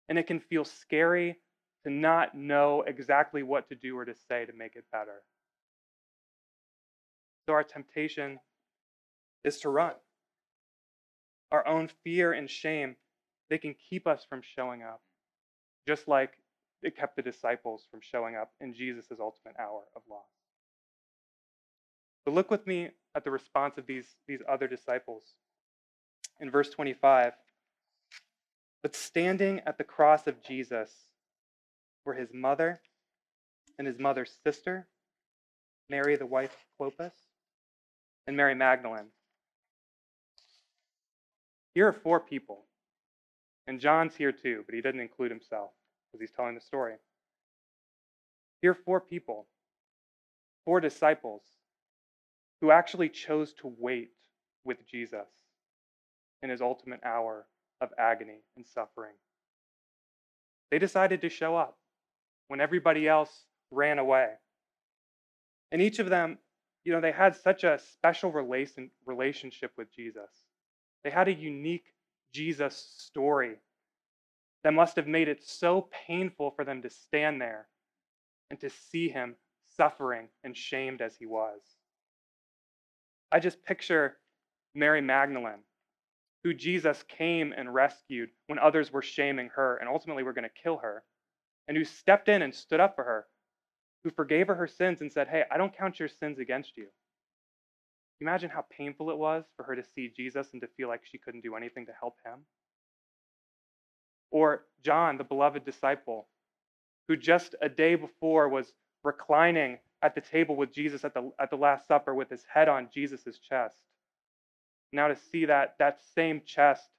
And 0.10 0.20
it 0.20 0.28
can 0.28 0.40
feel 0.40 0.64
scary 0.64 1.38
to 1.84 1.92
not 1.92 2.36
know 2.36 2.84
exactly 2.86 3.44
what 3.44 3.70
to 3.70 3.76
do 3.76 3.98
or 3.98 4.06
to 4.06 4.14
say 4.28 4.46
to 4.46 4.54
make 4.54 4.76
it 4.76 4.86
better. 4.92 5.24
So 7.46 7.54
our 7.54 7.64
temptation 7.64 8.40
is 9.44 9.60
to 9.60 9.70
run. 9.70 9.94
Our 11.52 11.68
own 11.68 11.90
fear 12.04 12.32
and 12.32 12.50
shame, 12.50 12.96
they 13.50 13.58
can 13.58 13.76
keep 13.90 14.08
us 14.08 14.26
from 14.30 14.42
showing 14.42 14.84
up, 14.84 15.02
just 15.88 16.08
like 16.08 16.34
it 16.82 16.96
kept 16.96 17.16
the 17.16 17.22
disciples 17.22 17.88
from 17.90 18.00
showing 18.02 18.36
up 18.36 18.52
in 18.62 18.74
Jesus' 18.74 19.08
ultimate 19.20 19.56
hour 19.60 19.84
of 19.96 20.02
loss. 20.10 20.24
But 22.26 22.34
look 22.36 22.52
with 22.52 22.66
me 22.68 22.90
at 23.16 23.24
the 23.24 23.32
response 23.32 23.78
of 23.78 23.88
these, 23.88 24.08
these 24.28 24.42
other 24.48 24.68
disciples. 24.68 25.24
In 26.40 26.50
verse 26.50 26.70
25, 26.70 27.34
but 28.82 28.96
standing 28.96 29.62
at 29.66 29.78
the 29.78 29.84
cross 29.84 30.26
of 30.26 30.42
Jesus 30.42 31.11
were 32.06 32.14
his 32.14 32.30
mother 32.34 32.82
and 33.78 33.88
his 33.88 34.00
mother's 34.00 34.32
sister, 34.44 34.88
Mary, 35.90 36.16
the 36.16 36.26
wife 36.26 36.52
of 36.52 36.94
Clopas, 36.94 37.14
and 38.28 38.38
Mary 38.38 38.56
Magdalene. 38.56 39.08
Here 41.74 41.88
are 41.88 41.94
four 41.94 42.20
people. 42.20 42.66
And 43.68 43.80
John's 43.80 44.16
here 44.16 44.32
too, 44.32 44.64
but 44.66 44.76
he 44.76 44.82
didn't 44.82 45.02
include 45.02 45.32
himself 45.32 45.72
because 46.12 46.22
he's 46.22 46.36
telling 46.36 46.56
the 46.56 46.62
story. 46.62 46.96
Here 48.62 48.72
are 48.72 48.76
four 48.86 49.00
people, 49.00 49.48
four 50.66 50.80
disciples 50.80 51.42
who 52.60 52.72
actually 52.72 53.10
chose 53.10 53.54
to 53.54 53.74
wait 53.80 54.12
with 54.64 54.86
Jesus 54.88 55.28
in 56.44 56.50
his 56.50 56.62
ultimate 56.62 57.00
hour 57.04 57.48
of 57.80 57.90
agony 57.98 58.42
and 58.56 58.66
suffering. 58.66 59.14
They 60.70 60.80
decided 60.80 61.22
to 61.22 61.30
show 61.30 61.56
up 61.56 61.78
when 62.52 62.60
everybody 62.60 63.08
else 63.08 63.46
ran 63.72 63.98
away. 63.98 64.28
And 65.72 65.82
each 65.82 66.00
of 66.00 66.10
them, 66.10 66.38
you 66.84 66.92
know, 66.92 67.00
they 67.00 67.14
had 67.14 67.34
such 67.34 67.64
a 67.64 67.80
special 67.94 68.30
relation, 68.30 68.92
relationship 69.06 69.72
with 69.78 69.90
Jesus. 69.96 70.30
They 71.06 71.12
had 71.12 71.30
a 71.30 71.34
unique 71.34 71.86
Jesus 72.34 72.76
story 72.98 73.56
that 74.66 74.74
must 74.74 74.98
have 74.98 75.08
made 75.08 75.30
it 75.30 75.42
so 75.42 75.88
painful 76.06 76.52
for 76.52 76.66
them 76.66 76.82
to 76.82 76.90
stand 76.90 77.40
there 77.40 77.70
and 78.50 78.60
to 78.60 78.70
see 78.70 79.08
him 79.08 79.38
suffering 79.78 80.28
and 80.44 80.56
shamed 80.56 81.02
as 81.02 81.16
he 81.16 81.26
was. 81.26 81.62
I 83.32 83.40
just 83.40 83.64
picture 83.64 84.18
Mary 84.76 85.00
Magdalene, 85.00 85.64
who 86.44 86.54
Jesus 86.54 87.02
came 87.08 87.54
and 87.56 87.74
rescued 87.74 88.32
when 88.48 88.60
others 88.60 88.92
were 88.92 89.02
shaming 89.02 89.52
her 89.56 89.78
and 89.78 89.88
ultimately 89.88 90.24
were 90.24 90.34
going 90.34 90.44
to 90.44 90.62
kill 90.62 90.80
her, 90.80 91.04
and 91.72 91.78
who 91.78 91.86
stepped 91.86 92.28
in 92.28 92.42
and 92.42 92.54
stood 92.54 92.82
up 92.82 92.96
for 92.96 93.06
her, 93.06 93.26
who 94.04 94.10
forgave 94.10 94.48
her 94.48 94.56
her 94.56 94.68
sins 94.68 95.00
and 95.00 95.10
said, 95.10 95.30
Hey, 95.30 95.46
I 95.50 95.56
don't 95.58 95.74
count 95.74 96.02
your 96.02 96.10
sins 96.10 96.38
against 96.38 96.76
you. 96.76 96.88
Imagine 98.20 98.50
how 98.50 98.66
painful 98.78 99.10
it 99.10 99.18
was 99.18 99.46
for 99.56 99.64
her 99.64 99.78
to 99.78 99.84
see 99.96 100.12
Jesus 100.14 100.50
and 100.52 100.62
to 100.64 100.68
feel 100.76 100.90
like 100.90 101.00
she 101.06 101.18
couldn't 101.18 101.44
do 101.44 101.56
anything 101.56 101.86
to 101.86 101.94
help 101.98 102.18
him. 102.26 102.40
Or 104.32 104.66
John, 104.84 105.18
the 105.18 105.24
beloved 105.24 105.64
disciple, 105.64 106.28
who 107.08 107.16
just 107.16 107.56
a 107.62 107.70
day 107.70 107.96
before 107.96 108.50
was 108.50 108.74
reclining 109.06 109.78
at 110.02 110.14
the 110.14 110.20
table 110.20 110.58
with 110.58 110.74
Jesus 110.74 111.06
at 111.06 111.14
the, 111.14 111.32
at 111.40 111.52
the 111.52 111.56
Last 111.56 111.88
Supper 111.88 112.14
with 112.14 112.30
his 112.30 112.44
head 112.54 112.68
on 112.68 112.90
Jesus' 112.94 113.40
chest. 113.48 113.78
Now 114.92 115.08
to 115.08 115.16
see 115.16 115.46
that, 115.46 115.76
that 115.80 116.00
same 116.16 116.42
chest 116.46 116.90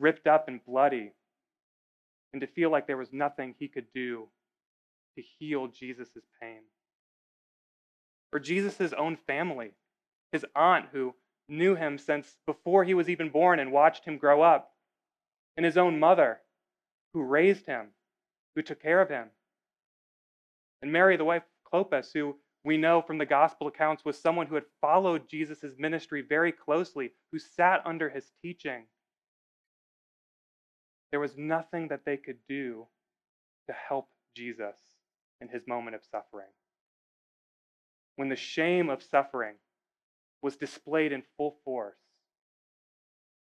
ripped 0.00 0.26
up 0.26 0.48
and 0.48 0.58
bloody, 0.66 1.12
and 2.32 2.40
to 2.40 2.46
feel 2.46 2.70
like 2.70 2.86
there 2.86 2.96
was 2.96 3.12
nothing 3.12 3.54
he 3.58 3.68
could 3.68 3.86
do 3.94 4.28
to 5.16 5.22
heal 5.22 5.66
Jesus' 5.68 6.08
pain. 6.40 6.60
Or 8.32 8.38
Jesus' 8.38 8.92
own 8.92 9.16
family, 9.16 9.72
his 10.32 10.46
aunt 10.54 10.86
who 10.92 11.14
knew 11.48 11.74
him 11.74 11.98
since 11.98 12.36
before 12.46 12.84
he 12.84 12.94
was 12.94 13.08
even 13.08 13.28
born 13.30 13.58
and 13.58 13.72
watched 13.72 14.04
him 14.04 14.18
grow 14.18 14.42
up, 14.42 14.72
and 15.56 15.66
his 15.66 15.76
own 15.76 15.98
mother 15.98 16.40
who 17.12 17.22
raised 17.22 17.66
him, 17.66 17.88
who 18.54 18.62
took 18.62 18.80
care 18.80 19.00
of 19.00 19.08
him, 19.08 19.30
and 20.82 20.92
Mary, 20.92 21.16
the 21.16 21.24
wife 21.24 21.42
of 21.42 21.70
Clopas, 21.70 22.12
who 22.12 22.36
we 22.64 22.76
know 22.76 23.02
from 23.02 23.18
the 23.18 23.26
gospel 23.26 23.66
accounts 23.66 24.04
was 24.04 24.18
someone 24.18 24.46
who 24.46 24.54
had 24.54 24.64
followed 24.80 25.28
Jesus' 25.28 25.76
ministry 25.78 26.22
very 26.22 26.52
closely, 26.52 27.12
who 27.32 27.38
sat 27.38 27.82
under 27.84 28.08
his 28.08 28.30
teaching. 28.42 28.84
There 31.10 31.20
was 31.20 31.36
nothing 31.36 31.88
that 31.88 32.04
they 32.04 32.16
could 32.16 32.38
do 32.48 32.86
to 33.68 33.74
help 33.88 34.08
Jesus 34.36 34.76
in 35.40 35.48
his 35.48 35.66
moment 35.66 35.96
of 35.96 36.02
suffering. 36.10 36.50
When 38.16 38.28
the 38.28 38.36
shame 38.36 38.88
of 38.88 39.02
suffering 39.02 39.54
was 40.42 40.56
displayed 40.56 41.12
in 41.12 41.22
full 41.36 41.56
force, 41.64 41.98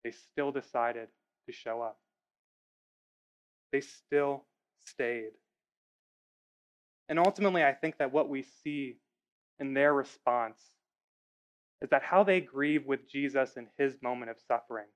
they 0.03 0.11
still 0.11 0.51
decided 0.51 1.09
to 1.47 1.53
show 1.53 1.81
up. 1.81 1.97
They 3.71 3.81
still 3.81 4.45
stayed. 4.85 5.31
And 7.09 7.19
ultimately, 7.19 7.63
I 7.63 7.73
think 7.73 7.97
that 7.97 8.13
what 8.13 8.29
we 8.29 8.43
see 8.63 8.97
in 9.59 9.73
their 9.73 9.93
response 9.93 10.59
is 11.81 11.89
that 11.89 12.03
how 12.03 12.23
they 12.23 12.41
grieve 12.41 12.85
with 12.85 13.09
Jesus 13.09 13.57
in 13.57 13.67
his 13.77 13.95
moment 14.01 14.31
of 14.31 14.37
suffering 14.47 14.87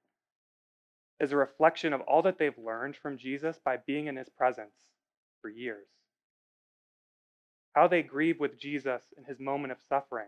is 1.21 1.31
a 1.31 1.37
reflection 1.37 1.93
of 1.93 2.01
all 2.01 2.23
that 2.23 2.39
they've 2.39 2.57
learned 2.57 2.97
from 2.97 3.17
Jesus 3.17 3.59
by 3.63 3.77
being 3.77 4.07
in 4.07 4.15
his 4.17 4.29
presence 4.29 4.73
for 5.41 5.49
years. 5.49 5.87
How 7.73 7.87
they 7.87 8.01
grieve 8.01 8.39
with 8.39 8.59
Jesus 8.59 9.03
in 9.15 9.23
his 9.23 9.39
moment 9.39 9.71
of 9.71 9.77
suffering 9.87 10.27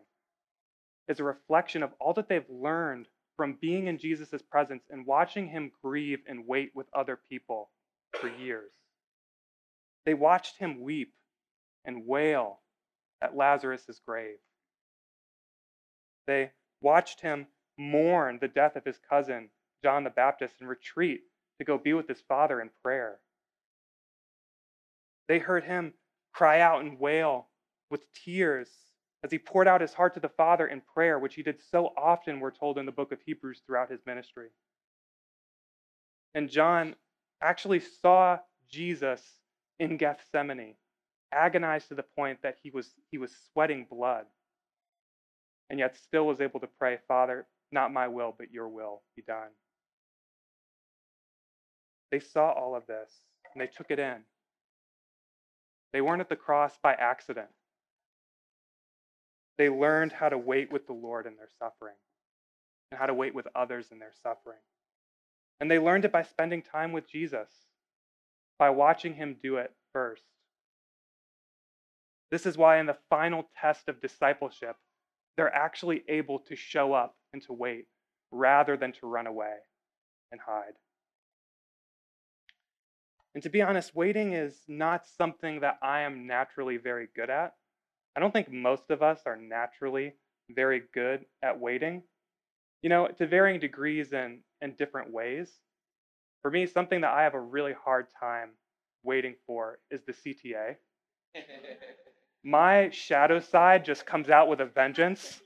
is 1.07 1.19
a 1.19 1.23
reflection 1.23 1.83
of 1.83 1.91
all 1.99 2.13
that 2.13 2.29
they've 2.29 2.49
learned 2.49 3.07
from 3.35 3.57
being 3.59 3.87
in 3.87 3.97
Jesus' 3.97 4.43
presence 4.43 4.83
and 4.91 5.05
watching 5.05 5.47
him 5.47 5.71
grieve 5.83 6.19
and 6.27 6.47
wait 6.47 6.71
with 6.75 6.85
other 6.93 7.19
people 7.27 7.71
for 8.21 8.29
years. 8.29 8.71
They 10.05 10.13
watched 10.13 10.57
him 10.57 10.81
weep 10.81 11.13
and 11.85 12.05
wail 12.05 12.59
at 13.19 13.35
Lazarus' 13.35 13.99
grave. 14.05 14.37
They 16.27 16.51
watched 16.81 17.21
him 17.21 17.47
mourn 17.77 18.37
the 18.39 18.47
death 18.47 18.75
of 18.75 18.85
his 18.85 18.99
cousin, 19.09 19.49
John 19.83 20.03
the 20.03 20.09
Baptist, 20.09 20.55
and 20.59 20.69
retreat 20.69 21.21
to 21.59 21.65
go 21.65 21.77
be 21.77 21.93
with 21.93 22.07
his 22.07 22.21
father 22.27 22.61
in 22.61 22.69
prayer. 22.83 23.19
They 25.27 25.39
heard 25.39 25.63
him 25.63 25.93
cry 26.33 26.61
out 26.61 26.81
and 26.81 26.99
wail 26.99 27.47
with 27.91 28.01
tears 28.13 28.69
as 29.23 29.31
he 29.31 29.39
poured 29.39 29.67
out 29.67 29.81
his 29.81 29.93
heart 29.93 30.15
to 30.15 30.19
the 30.19 30.29
Father 30.29 30.67
in 30.67 30.81
prayer, 30.93 31.17
which 31.17 31.35
he 31.35 31.43
did 31.43 31.61
so 31.71 31.93
often, 31.97 32.39
we're 32.39 32.51
told 32.51 32.77
in 32.77 32.85
the 32.85 32.91
book 32.91 33.11
of 33.13 33.19
Hebrews 33.25 33.61
throughout 33.65 33.89
his 33.89 34.01
ministry. 34.05 34.49
And 36.35 36.49
John 36.49 36.95
actually 37.41 37.79
saw 37.79 38.39
Jesus 38.69 39.21
in 39.79 39.97
Gethsemane 39.97 40.75
agonized 41.31 41.87
to 41.87 41.95
the 41.95 42.03
point 42.17 42.39
that 42.43 42.57
he 42.61 42.69
was, 42.69 42.93
he 43.11 43.17
was 43.17 43.31
sweating 43.51 43.87
blood, 43.89 44.25
and 45.69 45.79
yet 45.79 45.95
still 45.95 46.27
was 46.27 46.41
able 46.41 46.59
to 46.59 46.67
pray, 46.77 46.97
Father, 47.07 47.47
not 47.71 47.93
my 47.93 48.07
will, 48.07 48.35
but 48.37 48.51
your 48.51 48.67
will 48.67 49.03
be 49.15 49.21
done. 49.21 49.49
They 52.13 52.19
saw 52.19 52.51
all 52.51 52.75
of 52.75 52.85
this 52.85 53.09
and 53.51 53.59
they 53.59 53.65
took 53.65 53.89
it 53.89 53.97
in. 53.97 54.17
They 55.93 56.01
weren't 56.01 56.21
at 56.21 56.29
the 56.29 56.35
cross 56.35 56.77
by 56.83 56.93
accident. 56.93 57.47
They 59.57 59.67
learned 59.67 60.11
how 60.11 60.29
to 60.29 60.37
wait 60.37 60.71
with 60.71 60.85
the 60.85 60.93
Lord 60.93 61.25
in 61.25 61.37
their 61.37 61.49
suffering 61.57 61.95
and 62.91 62.99
how 62.99 63.07
to 63.07 63.15
wait 63.15 63.33
with 63.33 63.47
others 63.55 63.87
in 63.91 63.97
their 63.97 64.13
suffering. 64.21 64.59
And 65.59 65.71
they 65.71 65.79
learned 65.79 66.05
it 66.05 66.11
by 66.11 66.21
spending 66.21 66.61
time 66.61 66.91
with 66.91 67.09
Jesus, 67.09 67.49
by 68.59 68.69
watching 68.69 69.15
him 69.15 69.37
do 69.41 69.57
it 69.57 69.73
first. 69.91 70.21
This 72.29 72.45
is 72.45 72.59
why, 72.59 72.77
in 72.77 72.85
the 72.85 72.97
final 73.09 73.49
test 73.59 73.89
of 73.89 74.01
discipleship, 74.01 74.75
they're 75.35 75.55
actually 75.55 76.03
able 76.07 76.37
to 76.41 76.55
show 76.55 76.93
up 76.93 77.15
and 77.33 77.41
to 77.47 77.53
wait 77.53 77.87
rather 78.29 78.77
than 78.77 78.91
to 78.91 79.07
run 79.07 79.25
away 79.25 79.55
and 80.31 80.39
hide. 80.39 80.73
And 83.33 83.43
to 83.43 83.49
be 83.49 83.61
honest, 83.61 83.95
waiting 83.95 84.33
is 84.33 84.55
not 84.67 85.07
something 85.07 85.61
that 85.61 85.77
I 85.81 86.01
am 86.01 86.27
naturally 86.27 86.77
very 86.77 87.07
good 87.15 87.29
at. 87.29 87.53
I 88.15 88.19
don't 88.19 88.31
think 88.31 88.51
most 88.51 88.91
of 88.91 89.01
us 89.01 89.21
are 89.25 89.35
naturally 89.35 90.13
very 90.49 90.83
good 90.93 91.25
at 91.41 91.59
waiting. 91.59 92.03
You 92.83 92.89
know, 92.89 93.07
to 93.07 93.25
varying 93.25 93.59
degrees 93.59 94.13
and 94.13 94.39
in 94.61 94.73
different 94.73 95.11
ways. 95.11 95.49
For 96.41 96.51
me, 96.51 96.65
something 96.67 97.01
that 97.01 97.11
I 97.11 97.23
have 97.23 97.33
a 97.33 97.39
really 97.39 97.73
hard 97.73 98.07
time 98.19 98.49
waiting 99.03 99.35
for 99.47 99.79
is 99.89 100.01
the 100.05 100.13
CTA. 100.13 100.75
my 102.43 102.89
shadow 102.89 103.39
side 103.39 103.85
just 103.85 104.05
comes 104.05 104.29
out 104.29 104.47
with 104.47 104.59
a 104.59 104.65
vengeance 104.65 105.41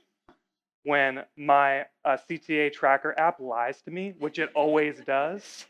when 0.84 1.24
my 1.36 1.80
uh, 2.04 2.16
CTA 2.28 2.72
tracker 2.72 3.14
app 3.18 3.40
lies 3.40 3.80
to 3.82 3.90
me, 3.90 4.14
which 4.18 4.38
it 4.38 4.50
always 4.54 5.00
does. 5.06 5.66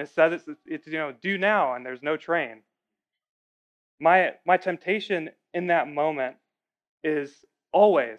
And 0.00 0.08
it 0.08 0.14
says 0.14 0.32
it's, 0.32 0.60
it's 0.64 0.86
you 0.86 0.94
know 0.94 1.12
due 1.12 1.36
now, 1.36 1.74
and 1.74 1.84
there's 1.84 2.02
no 2.02 2.16
train. 2.16 2.62
My 4.00 4.30
my 4.46 4.56
temptation 4.56 5.28
in 5.52 5.66
that 5.66 5.88
moment 5.88 6.36
is 7.04 7.44
always 7.70 8.18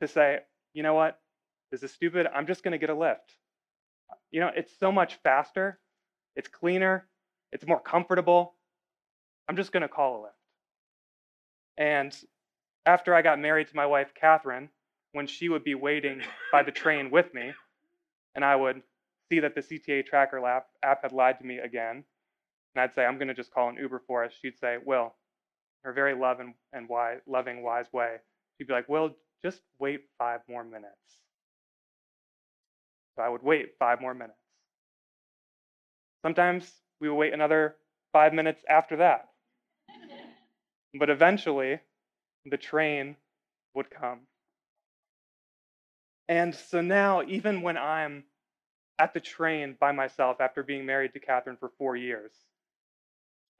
to 0.00 0.08
say, 0.08 0.40
you 0.74 0.82
know 0.82 0.94
what, 0.94 1.20
this 1.70 1.84
is 1.84 1.92
stupid. 1.92 2.26
I'm 2.34 2.48
just 2.48 2.64
going 2.64 2.72
to 2.72 2.78
get 2.78 2.90
a 2.90 2.96
Lyft. 2.96 3.18
You 4.32 4.40
know, 4.40 4.50
it's 4.56 4.76
so 4.80 4.90
much 4.90 5.20
faster, 5.22 5.78
it's 6.34 6.48
cleaner, 6.48 7.06
it's 7.52 7.64
more 7.64 7.80
comfortable. 7.80 8.56
I'm 9.48 9.54
just 9.54 9.70
going 9.70 9.82
to 9.82 9.88
call 9.88 10.16
a 10.16 10.26
Lyft. 10.26 11.84
And 11.84 12.16
after 12.86 13.14
I 13.14 13.22
got 13.22 13.38
married 13.38 13.68
to 13.68 13.76
my 13.76 13.86
wife, 13.86 14.14
Catherine, 14.20 14.68
when 15.12 15.28
she 15.28 15.48
would 15.48 15.62
be 15.62 15.76
waiting 15.76 16.22
by 16.50 16.64
the 16.64 16.72
train 16.72 17.08
with 17.12 17.32
me, 17.32 17.52
and 18.34 18.44
I 18.44 18.56
would 18.56 18.82
see 19.30 19.40
that 19.40 19.54
the 19.54 19.62
CTA 19.62 20.04
tracker 20.04 20.44
app, 20.46 20.66
had 21.02 21.12
lied 21.12 21.38
to 21.38 21.46
me 21.46 21.58
again, 21.58 22.04
and 22.74 22.82
I'd 22.82 22.94
say, 22.94 23.04
I'm 23.04 23.16
going 23.16 23.28
to 23.28 23.34
just 23.34 23.52
call 23.52 23.68
an 23.68 23.76
Uber 23.76 24.02
for 24.06 24.24
us, 24.24 24.32
she'd 24.40 24.58
say, 24.58 24.76
Will, 24.84 25.14
her 25.84 25.92
very 25.92 26.14
loving 26.14 26.54
and 26.72 26.88
wise, 26.88 27.20
loving, 27.26 27.62
wise 27.62 27.86
way, 27.92 28.16
she'd 28.58 28.66
be 28.66 28.72
like, 28.74 28.88
Will, 28.88 29.16
just 29.42 29.60
wait 29.78 30.02
five 30.18 30.40
more 30.48 30.64
minutes. 30.64 30.94
So 33.16 33.22
I 33.22 33.28
would 33.28 33.42
wait 33.42 33.72
five 33.78 34.00
more 34.00 34.14
minutes. 34.14 34.36
Sometimes 36.22 36.70
we 37.00 37.08
would 37.08 37.16
wait 37.16 37.32
another 37.32 37.76
five 38.12 38.32
minutes 38.34 38.62
after 38.68 38.96
that. 38.96 39.28
but 40.98 41.08
eventually, 41.08 41.80
the 42.44 42.56
train 42.56 43.16
would 43.74 43.90
come. 43.90 44.20
And 46.28 46.54
so 46.54 46.80
now, 46.80 47.22
even 47.26 47.62
when 47.62 47.76
I'm 47.76 48.24
at 49.00 49.14
the 49.14 49.20
train 49.20 49.76
by 49.80 49.92
myself 49.92 50.40
after 50.40 50.62
being 50.62 50.84
married 50.84 51.14
to 51.14 51.20
Catherine 51.20 51.56
for 51.58 51.70
four 51.78 51.96
years, 51.96 52.32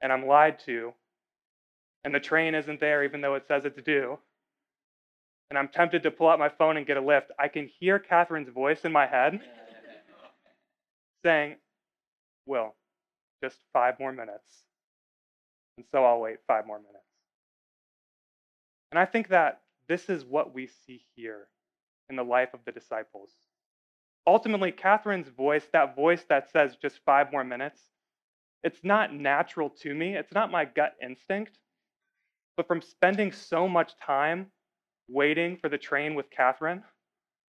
and 0.01 0.13
I'm 0.13 0.27
lied 0.27 0.59
to, 0.67 0.93
and 2.03 2.13
the 2.13 2.19
train 2.19 2.53
isn't 2.53 2.79
there 2.79 3.03
even 3.03 3.21
though 3.21 3.33
it 3.33 3.47
says 3.47 3.65
it's 3.65 3.81
due, 3.81 4.19
and 5.49 5.57
I'm 5.57 5.67
tempted 5.67 6.03
to 6.03 6.11
pull 6.11 6.29
out 6.29 6.39
my 6.39 6.49
phone 6.49 6.77
and 6.77 6.85
get 6.85 6.97
a 6.97 7.01
Lyft, 7.01 7.27
I 7.39 7.47
can 7.47 7.67
hear 7.79 7.97
Catherine's 7.99 8.49
voice 8.49 8.85
in 8.85 8.91
my 8.91 9.07
head 9.07 9.41
saying, 11.25 11.55
Will, 12.45 12.75
just 13.43 13.57
five 13.73 13.99
more 13.99 14.11
minutes. 14.11 14.63
And 15.77 15.85
so 15.91 16.05
I'll 16.05 16.19
wait 16.19 16.37
five 16.47 16.67
more 16.67 16.77
minutes. 16.77 16.97
And 18.91 18.99
I 18.99 19.05
think 19.05 19.29
that 19.29 19.61
this 19.87 20.09
is 20.09 20.23
what 20.23 20.53
we 20.53 20.67
see 20.85 21.01
here 21.15 21.47
in 22.09 22.15
the 22.15 22.23
life 22.23 22.53
of 22.53 22.59
the 22.65 22.71
disciples. 22.71 23.31
Ultimately, 24.27 24.71
Catherine's 24.71 25.29
voice, 25.29 25.65
that 25.73 25.95
voice 25.95 26.23
that 26.29 26.51
says 26.51 26.77
just 26.81 26.99
five 27.05 27.31
more 27.31 27.43
minutes, 27.43 27.81
it's 28.63 28.83
not 28.83 29.13
natural 29.13 29.69
to 29.81 29.93
me. 29.93 30.15
It's 30.15 30.33
not 30.33 30.51
my 30.51 30.65
gut 30.65 30.93
instinct. 31.01 31.57
But 32.57 32.67
from 32.67 32.81
spending 32.81 33.31
so 33.31 33.67
much 33.67 33.93
time 33.97 34.47
waiting 35.07 35.57
for 35.57 35.69
the 35.69 35.77
train 35.77 36.13
with 36.13 36.29
Catherine 36.29 36.83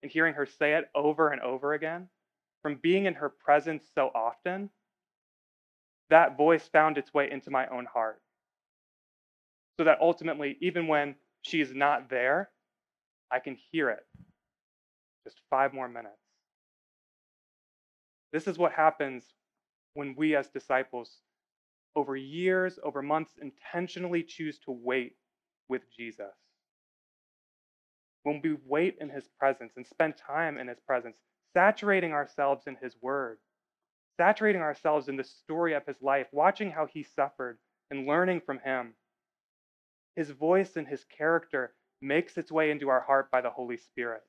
and 0.03 0.11
hearing 0.11 0.35
her 0.35 0.45
say 0.45 0.73
it 0.73 0.89
over 0.93 1.29
and 1.29 1.41
over 1.41 1.73
again, 1.73 2.07
from 2.61 2.79
being 2.81 3.05
in 3.05 3.15
her 3.15 3.29
presence 3.29 3.83
so 3.95 4.11
often, 4.13 4.69
that 6.09 6.37
voice 6.37 6.67
found 6.71 6.97
its 6.97 7.13
way 7.13 7.31
into 7.31 7.49
my 7.49 7.67
own 7.67 7.85
heart. 7.85 8.21
So 9.79 9.85
that 9.85 9.97
ultimately, 10.01 10.57
even 10.61 10.87
when 10.87 11.15
she's 11.41 11.73
not 11.73 12.09
there, 12.09 12.49
I 13.31 13.39
can 13.39 13.57
hear 13.71 13.89
it. 13.89 14.05
Just 15.23 15.41
five 15.49 15.73
more 15.73 15.87
minutes. 15.87 16.20
This 18.31 18.47
is 18.47 18.57
what 18.57 18.71
happens 18.71 19.25
when 19.93 20.15
we, 20.15 20.35
as 20.35 20.47
disciples, 20.47 21.17
over 21.95 22.15
years, 22.15 22.79
over 22.83 23.01
months, 23.01 23.33
intentionally 23.41 24.23
choose 24.23 24.59
to 24.59 24.71
wait 24.71 25.15
with 25.67 25.81
Jesus. 25.95 26.33
When 28.23 28.39
we 28.43 28.57
wait 28.65 28.97
in 29.01 29.09
his 29.09 29.27
presence 29.39 29.73
and 29.75 29.85
spend 29.85 30.15
time 30.15 30.57
in 30.57 30.67
his 30.67 30.79
presence, 30.79 31.17
saturating 31.53 32.13
ourselves 32.13 32.67
in 32.67 32.77
his 32.81 32.95
word, 33.01 33.39
saturating 34.17 34.61
ourselves 34.61 35.09
in 35.09 35.17
the 35.17 35.23
story 35.23 35.73
of 35.73 35.85
his 35.85 36.01
life, 36.01 36.27
watching 36.31 36.71
how 36.71 36.85
he 36.85 37.03
suffered 37.03 37.57
and 37.89 38.07
learning 38.07 38.41
from 38.45 38.59
him, 38.59 38.93
his 40.15 40.29
voice 40.29 40.75
and 40.75 40.87
his 40.87 41.03
character 41.05 41.73
makes 42.01 42.37
its 42.37 42.51
way 42.51 42.71
into 42.71 42.89
our 42.89 43.01
heart 43.01 43.29
by 43.31 43.41
the 43.41 43.49
Holy 43.49 43.77
Spirit. 43.77 44.21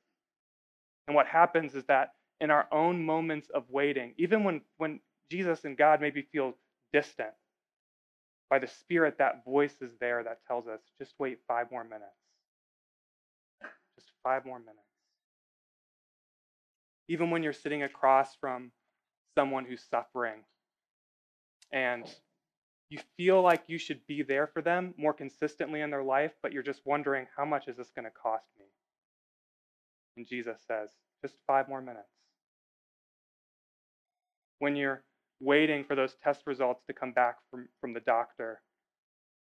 And 1.06 1.14
what 1.14 1.26
happens 1.26 1.74
is 1.74 1.84
that 1.84 2.14
in 2.40 2.50
our 2.50 2.66
own 2.72 3.04
moments 3.04 3.48
of 3.54 3.64
waiting, 3.68 4.14
even 4.18 4.44
when, 4.44 4.62
when 4.78 5.00
Jesus 5.30 5.64
and 5.64 5.76
God 5.76 6.00
maybe 6.00 6.22
feel 6.32 6.54
distant, 6.92 7.30
by 8.50 8.58
the 8.58 8.66
Spirit, 8.66 9.16
that 9.16 9.46
voice 9.46 9.74
is 9.80 9.92
there 9.98 10.22
that 10.22 10.40
tells 10.46 10.66
us 10.66 10.80
just 10.98 11.14
wait 11.18 11.38
five 11.48 11.70
more 11.70 11.84
minutes. 11.84 12.04
Just 13.96 14.12
five 14.22 14.44
more 14.44 14.58
minutes. 14.58 14.78
Even 17.08 17.30
when 17.30 17.42
you're 17.42 17.54
sitting 17.54 17.82
across 17.82 18.36
from 18.40 18.70
someone 19.38 19.64
who's 19.64 19.82
suffering 19.90 20.44
and 21.72 22.06
you 22.90 22.98
feel 23.16 23.40
like 23.40 23.62
you 23.68 23.78
should 23.78 24.06
be 24.06 24.22
there 24.22 24.46
for 24.46 24.60
them 24.60 24.92
more 24.98 25.14
consistently 25.14 25.80
in 25.80 25.90
their 25.90 26.02
life, 26.02 26.32
but 26.42 26.52
you're 26.52 26.62
just 26.62 26.82
wondering, 26.84 27.26
how 27.34 27.46
much 27.46 27.68
is 27.68 27.76
this 27.78 27.90
going 27.96 28.04
to 28.04 28.10
cost 28.10 28.44
me? 28.58 28.66
And 30.18 30.26
Jesus 30.26 30.58
says, 30.68 30.90
just 31.22 31.36
five 31.46 31.70
more 31.70 31.80
minutes. 31.80 32.04
When 34.62 34.76
you're 34.76 35.02
waiting 35.40 35.82
for 35.82 35.96
those 35.96 36.14
test 36.22 36.42
results 36.46 36.84
to 36.86 36.92
come 36.92 37.10
back 37.10 37.38
from, 37.50 37.68
from 37.80 37.94
the 37.94 38.00
doctor, 38.06 38.60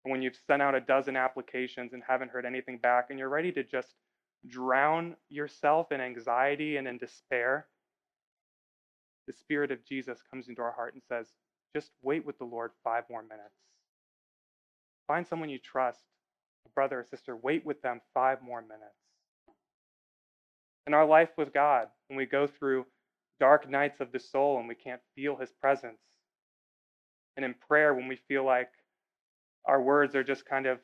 and 0.07 0.11
when 0.11 0.23
you've 0.23 0.39
sent 0.47 0.63
out 0.63 0.75
a 0.75 0.81
dozen 0.81 1.17
applications 1.17 1.93
and 1.93 2.03
haven't 2.09 2.31
heard 2.31 2.47
anything 2.47 2.79
back, 2.79 3.09
and 3.11 3.19
you're 3.19 3.29
ready 3.29 3.53
to 3.53 3.63
just 3.63 3.93
drown 4.49 5.15
yourself 5.29 5.93
in 5.93 6.01
anxiety 6.01 6.79
and 6.79 6.89
in 6.89 6.97
despair, 6.97 7.67
the 9.27 9.35
Spirit 9.35 9.71
of 9.71 9.85
Jesus 9.85 10.19
comes 10.31 10.49
into 10.49 10.63
our 10.63 10.73
heart 10.73 10.95
and 10.95 11.03
says, 11.07 11.27
just 11.77 11.91
wait 12.01 12.25
with 12.25 12.39
the 12.39 12.47
Lord 12.47 12.71
five 12.83 13.05
more 13.11 13.23
minutes. 13.23 13.61
Find 15.09 15.29
someone 15.29 15.51
you 15.51 15.59
trust, 15.59 16.01
a 16.65 16.71
brother 16.71 17.01
or 17.01 17.05
sister, 17.05 17.37
wait 17.37 17.67
with 17.67 17.83
them 17.83 18.01
five 18.15 18.39
more 18.43 18.63
minutes. 18.63 18.97
In 20.87 20.95
our 20.95 21.05
life 21.05 21.33
with 21.37 21.53
God, 21.53 21.89
when 22.09 22.17
we 22.17 22.25
go 22.25 22.47
through 22.47 22.87
dark 23.43 23.69
nights 23.69 24.01
of 24.01 24.13
the 24.13 24.21
soul 24.21 24.61
and 24.61 24.69
we 24.69 24.77
can't 24.77 25.01
feel 25.17 25.35
His 25.37 25.51
presence, 25.61 25.99
and 27.37 27.45
in 27.45 27.55
prayer 27.69 27.93
when 27.93 28.07
we 28.07 28.17
feel 28.29 28.45
like 28.45 28.71
our 29.65 29.83
words 29.83 30.15
are 30.15 30.23
just 30.23 30.47
kind 30.47 30.67
of 30.67 30.79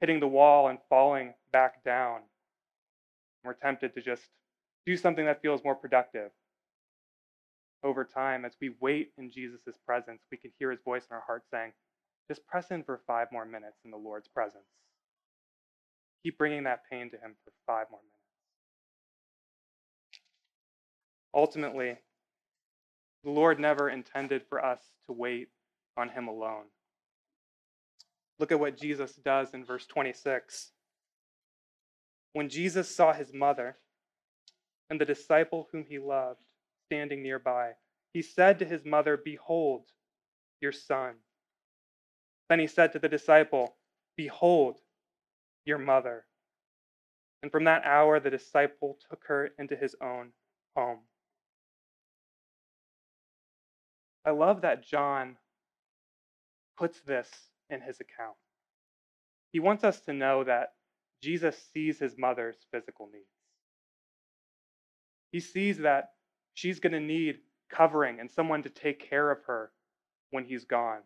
hitting 0.00 0.18
the 0.18 0.26
wall 0.26 0.68
and 0.68 0.78
falling 0.88 1.34
back 1.52 1.84
down, 1.84 2.20
we're 3.44 3.52
tempted 3.52 3.94
to 3.94 4.00
just 4.00 4.22
do 4.86 4.96
something 4.96 5.26
that 5.26 5.42
feels 5.42 5.62
more 5.62 5.74
productive 5.74 6.30
over 7.82 8.02
time, 8.02 8.46
as 8.46 8.56
we 8.62 8.70
wait 8.80 9.12
in 9.18 9.30
Jesus' 9.30 9.76
presence, 9.86 10.22
we 10.32 10.38
can 10.38 10.50
hear 10.58 10.70
his 10.70 10.80
voice 10.86 11.04
in 11.10 11.14
our 11.14 11.22
heart 11.26 11.42
saying, 11.52 11.72
just 12.28 12.46
press 12.46 12.70
in 12.70 12.82
for 12.82 13.02
five 13.06 13.28
more 13.30 13.44
minutes 13.44 13.76
in 13.84 13.90
the 13.90 13.96
Lord's 13.98 14.28
presence. 14.28 14.64
Keep 16.22 16.38
bringing 16.38 16.64
that 16.64 16.80
pain 16.90 17.10
to 17.10 17.16
him 17.16 17.34
for 17.44 17.52
five 17.66 17.86
more 17.90 18.00
minutes. 18.00 18.13
Ultimately, 21.34 21.96
the 23.24 23.30
Lord 23.30 23.58
never 23.58 23.88
intended 23.88 24.42
for 24.48 24.64
us 24.64 24.80
to 25.06 25.12
wait 25.12 25.48
on 25.96 26.10
him 26.10 26.28
alone. 26.28 26.64
Look 28.38 28.52
at 28.52 28.60
what 28.60 28.76
Jesus 28.76 29.14
does 29.14 29.54
in 29.54 29.64
verse 29.64 29.86
26. 29.86 30.72
When 32.32 32.48
Jesus 32.48 32.94
saw 32.94 33.12
his 33.12 33.32
mother 33.32 33.76
and 34.90 35.00
the 35.00 35.04
disciple 35.04 35.68
whom 35.72 35.84
he 35.88 35.98
loved, 35.98 36.40
standing 36.86 37.22
nearby. 37.22 37.72
He 38.12 38.22
said 38.22 38.58
to 38.58 38.64
his 38.64 38.84
mother, 38.84 39.16
Behold, 39.16 39.86
your 40.60 40.72
son. 40.72 41.14
Then 42.48 42.60
he 42.60 42.66
said 42.66 42.92
to 42.92 42.98
the 42.98 43.08
disciple, 43.08 43.76
Behold, 44.16 44.78
your 45.64 45.78
mother. 45.78 46.26
And 47.42 47.50
from 47.50 47.64
that 47.64 47.84
hour, 47.84 48.20
the 48.20 48.30
disciple 48.30 48.98
took 49.08 49.24
her 49.26 49.50
into 49.58 49.76
his 49.76 49.96
own 50.00 50.30
home. 50.76 51.00
I 54.24 54.30
love 54.30 54.62
that 54.62 54.86
John 54.86 55.36
puts 56.78 57.00
this 57.00 57.28
in 57.70 57.80
his 57.80 58.00
account. 58.00 58.36
He 59.52 59.60
wants 59.60 59.84
us 59.84 60.00
to 60.02 60.12
know 60.12 60.44
that 60.44 60.72
Jesus 61.22 61.56
sees 61.72 61.98
his 61.98 62.16
mother's 62.18 62.56
physical 62.72 63.08
needs. 63.12 63.26
He 65.30 65.40
sees 65.40 65.78
that 65.78 66.10
she's 66.54 66.80
going 66.80 66.92
to 66.92 67.00
need 67.00 67.36
covering 67.70 68.20
and 68.20 68.30
someone 68.30 68.62
to 68.62 68.68
take 68.68 69.08
care 69.08 69.30
of 69.30 69.38
her 69.46 69.72
when 70.30 70.44
he's 70.44 70.64
gone. 70.64 71.00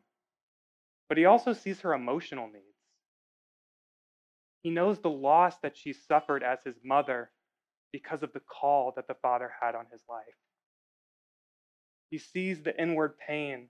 But 1.09 1.19
he 1.19 1.25
also 1.25 1.53
sees 1.53 1.81
her 1.81 1.95
emotional 1.95 2.47
needs. 2.47 2.65
He 4.63 4.71
knows 4.71 4.99
the 4.99 5.09
loss 5.11 5.59
that 5.63 5.77
she 5.77 5.93
suffered 5.93 6.43
as 6.43 6.59
his 6.65 6.77
mother 6.85 7.31
because 7.93 8.23
of 8.23 8.33
the 8.33 8.41
call 8.41 8.93
that 8.97 9.07
the 9.07 9.15
Father 9.15 9.51
had 9.63 9.75
on 9.75 9.87
his 9.91 10.03
life. 10.09 10.25
He 12.11 12.19
sees 12.19 12.63
the 12.63 12.81
inward 12.81 13.15
pain 13.19 13.69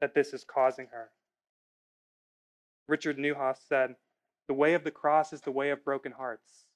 that 0.00 0.14
this 0.14 0.32
is 0.32 0.44
causing 0.44 0.86
her. 0.92 1.10
Richard 2.88 3.18
Neuhaus 3.18 3.58
said, 3.68 3.96
The 4.48 4.54
way 4.54 4.74
of 4.74 4.84
the 4.84 4.90
cross 4.90 5.32
is 5.32 5.40
the 5.40 5.50
way 5.50 5.70
of 5.70 5.84
broken 5.84 6.12
hearts. 6.12 6.66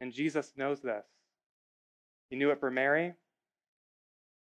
And 0.00 0.12
Jesus 0.12 0.52
knows 0.56 0.80
this. 0.80 1.04
He 2.30 2.36
knew 2.36 2.50
it 2.50 2.60
for 2.60 2.70
Mary, 2.70 3.14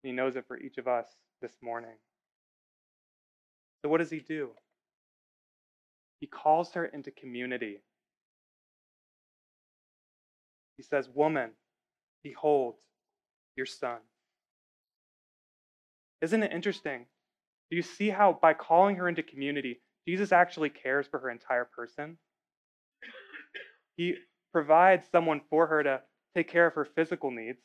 he 0.04 0.12
knows 0.12 0.36
it 0.36 0.46
for 0.48 0.58
each 0.58 0.78
of 0.78 0.88
us 0.88 1.08
this 1.42 1.54
morning. 1.62 1.96
So, 3.82 3.90
what 3.90 4.00
does 4.00 4.10
he 4.10 4.20
do? 4.20 4.50
He 6.20 6.28
calls 6.28 6.74
her 6.74 6.86
into 6.86 7.12
community. 7.12 7.82
He 10.78 10.84
says, 10.84 11.10
Woman, 11.14 11.52
behold 12.24 12.76
your 13.56 13.66
son. 13.66 13.98
Isn't 16.22 16.44
it 16.44 16.52
interesting? 16.52 17.06
Do 17.70 17.76
you 17.76 17.82
see 17.84 18.10
how 18.10 18.40
by 18.42 18.54
calling 18.54 18.96
her 18.96 19.10
into 19.10 19.24
community, 19.24 19.82
Jesus 20.08 20.32
actually 20.32 20.70
cares 20.70 21.06
for 21.08 21.20
her 21.20 21.30
entire 21.30 21.66
person? 21.66 22.18
He 23.98 24.16
provides 24.52 25.08
someone 25.12 25.42
for 25.50 25.68
her 25.68 25.84
to 25.84 26.02
take 26.36 26.50
care 26.50 26.68
of 26.68 26.74
her 26.74 26.86
physical 26.86 27.32
needs 27.32 27.60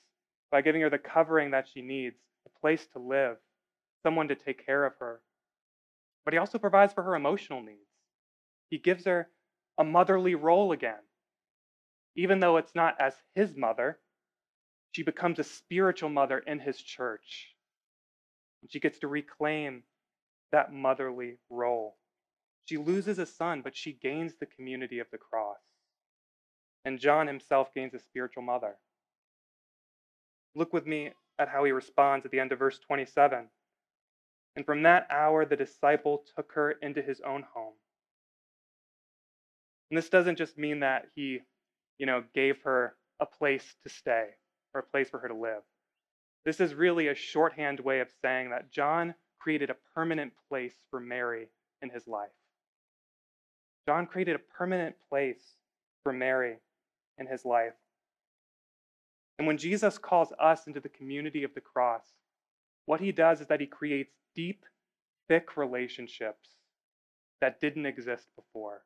by 0.51 0.63
giving 0.63 0.83
her 0.83 0.91
the 0.91 0.99
covering 0.99 1.53
that 1.53 1.69
she 1.73 1.83
needs, 1.83 2.17
a 2.47 2.61
place 2.61 2.87
to 2.93 2.99
live, 2.99 3.37
someone 4.03 4.29
to 4.29 4.35
take 4.35 4.65
care 4.67 4.85
of 4.85 4.95
her. 4.99 5.21
But 6.25 6.35
he 6.35 6.39
also 6.39 6.59
provides 6.59 6.93
for 6.93 7.03
her 7.03 7.15
emotional 7.15 7.63
needs. 7.63 7.79
He 8.71 8.79
gives 8.79 9.05
her 9.05 9.29
a 9.79 9.85
motherly 9.85 10.35
role 10.35 10.73
again. 10.73 11.01
Even 12.17 12.41
though 12.41 12.59
it's 12.59 12.75
not 12.75 13.01
as 13.01 13.15
his 13.35 13.57
mother, 13.57 13.99
she 14.93 15.03
becomes 15.03 15.39
a 15.39 15.45
spiritual 15.45 16.11
mother 16.11 16.39
in 16.39 16.59
his 16.59 16.77
church. 16.77 17.52
She 18.69 18.81
gets 18.81 18.99
to 19.01 19.09
reclaim 19.09 19.83
that 20.53 20.73
motherly 20.73 21.39
role. 21.51 21.97
She 22.65 22.77
loses 22.77 23.19
a 23.19 23.27
son, 23.27 23.61
but 23.63 23.77
she 23.77 23.93
gains 23.93 24.35
the 24.39 24.47
community 24.47 24.99
of 24.99 25.09
the 25.11 25.19
cross. 25.19 25.59
And 26.85 26.99
John 26.99 27.27
himself 27.27 27.75
gains 27.75 27.95
a 27.95 27.99
spiritual 27.99 28.43
mother. 28.43 28.77
Look 30.55 30.73
with 30.73 30.87
me 30.87 31.11
at 31.39 31.49
how 31.49 31.65
he 31.65 31.73
responds 31.73 32.25
at 32.25 32.31
the 32.31 32.41
end 32.41 32.53
of 32.53 32.59
verse 32.59 32.79
27. 32.79 33.49
And 34.55 34.67
from 34.67 34.83
that 34.83 35.07
hour, 35.11 35.45
the 35.45 35.57
disciple 35.57 36.25
took 36.37 36.53
her 36.53 36.73
into 36.73 37.03
his 37.03 37.21
own 37.21 37.45
home. 37.55 37.75
And 39.91 39.99
this 39.99 40.09
doesn't 40.09 40.39
just 40.39 40.59
mean 40.59 40.81
that 40.81 41.07
he, 41.15 41.41
you 41.99 42.07
know, 42.07 42.25
gave 42.35 42.63
her 42.63 42.97
a 43.21 43.27
place 43.27 43.75
to 43.83 43.89
stay 43.89 44.27
or 44.75 44.81
a 44.81 44.85
place 44.85 45.09
for 45.09 45.19
her 45.19 45.29
to 45.29 45.35
live. 45.35 45.63
This 46.45 46.61
is 46.61 46.75
really 46.75 47.09
a 47.09 47.15
shorthand 47.15 47.81
way 47.81 48.01
of 48.01 48.09
saying 48.23 48.51
that 48.51 48.71
John 48.73 49.15
created 49.39 49.71
a 49.71 49.77
permanent 49.95 50.33
place 50.49 50.75
for 50.91 51.01
Mary 51.01 51.49
in 51.83 51.91
his 51.91 52.07
life. 52.07 52.31
John 53.87 54.07
created 54.07 54.37
a 54.37 54.57
permanent 54.57 54.97
place 55.09 55.57
for 56.03 56.13
Mary 56.13 56.57
in 57.19 57.27
his 57.27 57.45
life. 57.45 57.75
And 59.39 59.47
when 59.47 59.59
Jesus 59.59 59.99
calls 59.99 60.33
us 60.39 60.67
into 60.67 60.81
the 60.81 60.89
community 60.89 61.43
of 61.43 61.55
the 61.55 61.61
cross, 61.61 62.05
what 62.87 63.01
he 63.01 63.13
does 63.13 63.41
is 63.41 63.47
that 63.49 63.61
he 63.61 63.67
creates 63.67 64.15
deep, 64.35 64.65
thick 65.29 65.57
relationships 65.57 66.51
that 67.41 67.61
didn't 67.61 67.87
exist 67.87 68.29
before. 68.37 68.83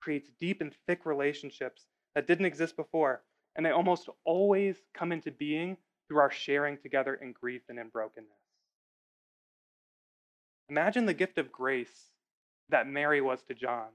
Creates 0.00 0.30
deep 0.40 0.60
and 0.60 0.72
thick 0.86 1.06
relationships 1.06 1.86
that 2.14 2.26
didn't 2.26 2.46
exist 2.46 2.76
before. 2.76 3.22
And 3.56 3.64
they 3.64 3.70
almost 3.70 4.08
always 4.24 4.76
come 4.94 5.12
into 5.12 5.30
being 5.30 5.76
through 6.08 6.18
our 6.18 6.30
sharing 6.30 6.78
together 6.78 7.14
in 7.14 7.32
grief 7.32 7.62
and 7.68 7.78
in 7.78 7.88
brokenness. 7.88 8.30
Imagine 10.68 11.06
the 11.06 11.14
gift 11.14 11.38
of 11.38 11.52
grace 11.52 12.10
that 12.70 12.88
Mary 12.88 13.20
was 13.20 13.42
to 13.44 13.54
John 13.54 13.88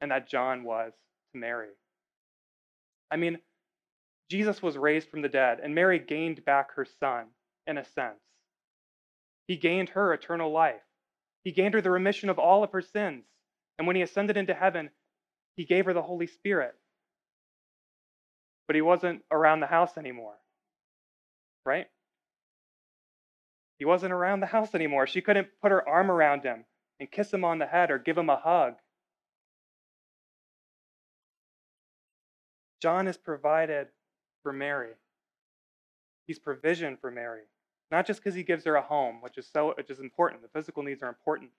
and 0.00 0.10
that 0.10 0.28
John 0.28 0.64
was 0.64 0.92
to 1.32 1.38
Mary. 1.38 1.70
I 3.10 3.16
mean, 3.16 3.38
Jesus 4.28 4.60
was 4.60 4.76
raised 4.76 5.08
from 5.08 5.22
the 5.22 5.28
dead, 5.28 5.60
and 5.62 5.74
Mary 5.74 5.98
gained 6.00 6.44
back 6.44 6.72
her 6.74 6.84
son, 6.84 7.26
in 7.66 7.78
a 7.78 7.84
sense. 7.84 8.20
He 9.46 9.56
gained 9.56 9.90
her 9.90 10.12
eternal 10.12 10.50
life. 10.50 10.82
He 11.44 11.52
gained 11.52 11.74
her 11.74 11.80
the 11.80 11.90
remission 11.90 12.28
of 12.28 12.38
all 12.38 12.64
of 12.64 12.72
her 12.72 12.82
sins. 12.82 13.24
And 13.78 13.86
when 13.86 13.94
he 13.94 14.02
ascended 14.02 14.36
into 14.36 14.54
heaven, 14.54 14.90
he 15.56 15.64
gave 15.64 15.84
her 15.84 15.92
the 15.92 16.02
Holy 16.02 16.26
Spirit. 16.26 16.74
But 18.66 18.76
he 18.76 18.82
wasn't 18.82 19.22
around 19.30 19.60
the 19.60 19.66
house 19.66 19.96
anymore, 19.96 20.36
right? 21.64 21.86
He 23.78 23.84
wasn't 23.84 24.12
around 24.12 24.40
the 24.40 24.46
house 24.46 24.74
anymore. 24.74 25.06
She 25.06 25.20
couldn't 25.20 25.48
put 25.60 25.70
her 25.70 25.86
arm 25.86 26.10
around 26.10 26.42
him 26.42 26.64
and 26.98 27.10
kiss 27.10 27.32
him 27.32 27.44
on 27.44 27.58
the 27.58 27.66
head 27.66 27.90
or 27.90 27.98
give 27.98 28.18
him 28.18 28.30
a 28.30 28.36
hug. 28.36 28.74
John 32.80 33.06
is 33.06 33.16
provided 33.16 33.88
for 34.42 34.52
Mary. 34.52 34.94
He's 36.26 36.38
provision 36.38 36.96
for 37.00 37.10
Mary. 37.10 37.42
Not 37.90 38.06
just 38.06 38.20
because 38.20 38.34
he 38.34 38.42
gives 38.42 38.64
her 38.64 38.76
a 38.76 38.82
home, 38.82 39.20
which 39.20 39.38
is 39.38 39.48
so 39.52 39.74
which 39.76 39.90
is 39.90 40.00
important. 40.00 40.42
The 40.42 40.48
physical 40.48 40.82
needs 40.82 41.02
are 41.02 41.08
important. 41.08 41.50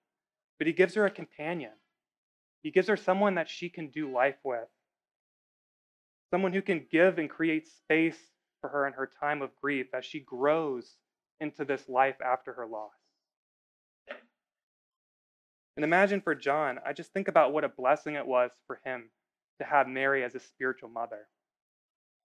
But 0.57 0.67
he 0.67 0.73
gives 0.73 0.95
her 0.95 1.05
a 1.05 1.11
companion. 1.11 1.71
He 2.63 2.71
gives 2.71 2.87
her 2.87 2.97
someone 2.97 3.35
that 3.35 3.49
she 3.49 3.69
can 3.69 3.87
do 3.87 4.11
life 4.11 4.37
with. 4.43 4.67
Someone 6.31 6.53
who 6.53 6.61
can 6.61 6.85
give 6.91 7.17
and 7.17 7.29
create 7.29 7.67
space 7.67 8.17
for 8.61 8.69
her 8.69 8.87
in 8.87 8.93
her 8.93 9.09
time 9.19 9.41
of 9.41 9.55
grief 9.55 9.87
as 9.93 10.05
she 10.05 10.19
grows 10.19 10.95
into 11.39 11.63
this 11.63 11.87
life 11.87 12.17
after 12.23 12.53
her 12.53 12.65
loss. 12.65 12.91
And 15.77 15.83
imagine 15.83 16.21
for 16.21 16.33
John, 16.33 16.79
I 16.85 16.93
just 16.93 17.13
think 17.13 17.27
about 17.27 17.53
what 17.53 17.63
a 17.63 17.69
blessing 17.69 18.15
it 18.15 18.25
was 18.25 18.51
for 18.65 18.79
him 18.83 19.09
to 19.59 19.65
have 19.65 19.87
Mary 19.87 20.23
as 20.23 20.33
a 20.33 20.39
spiritual 20.39 20.89
mother. 20.89 21.27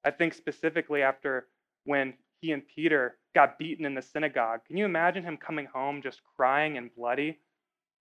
I 0.04 0.10
think 0.10 0.34
specifically 0.34 1.02
after 1.02 1.46
when 1.84 2.14
he 2.42 2.52
and 2.52 2.62
Peter 2.66 3.16
got 3.34 3.58
beaten 3.58 3.86
in 3.86 3.94
the 3.94 4.02
synagogue. 4.02 4.60
Can 4.66 4.76
you 4.76 4.84
imagine 4.84 5.22
him 5.22 5.36
coming 5.36 5.66
home 5.66 6.02
just 6.02 6.20
crying 6.36 6.76
and 6.76 6.94
bloody 6.94 7.38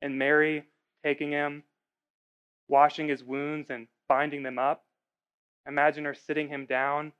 and 0.02 0.18
Mary 0.18 0.64
taking 1.06 1.32
him, 1.32 1.64
washing 2.68 3.08
his 3.08 3.24
wounds 3.24 3.70
and 3.70 3.88
binding 4.10 4.44
them 4.44 4.58
up? 4.58 4.84
Imagine 5.68 6.06
her 6.06 6.14
sitting 6.14 6.48
him 6.48 6.66
down 6.66 7.14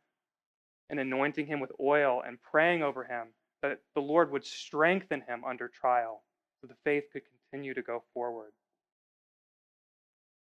and 0.90 1.00
anointing 1.00 1.48
him 1.48 1.60
with 1.60 1.72
oil 1.80 2.22
and 2.26 2.42
praying 2.42 2.84
over 2.84 3.04
him 3.04 3.28
that 3.62 3.80
the 3.96 4.02
Lord 4.02 4.32
would 4.32 4.46
strengthen 4.46 5.22
him 5.22 5.44
under 5.46 5.68
trial 5.68 6.24
so 6.60 6.68
the 6.68 6.76
faith 6.84 7.06
could 7.14 7.24
continue 7.52 7.74
to 7.74 7.82
go 7.82 8.04
forward. 8.14 8.52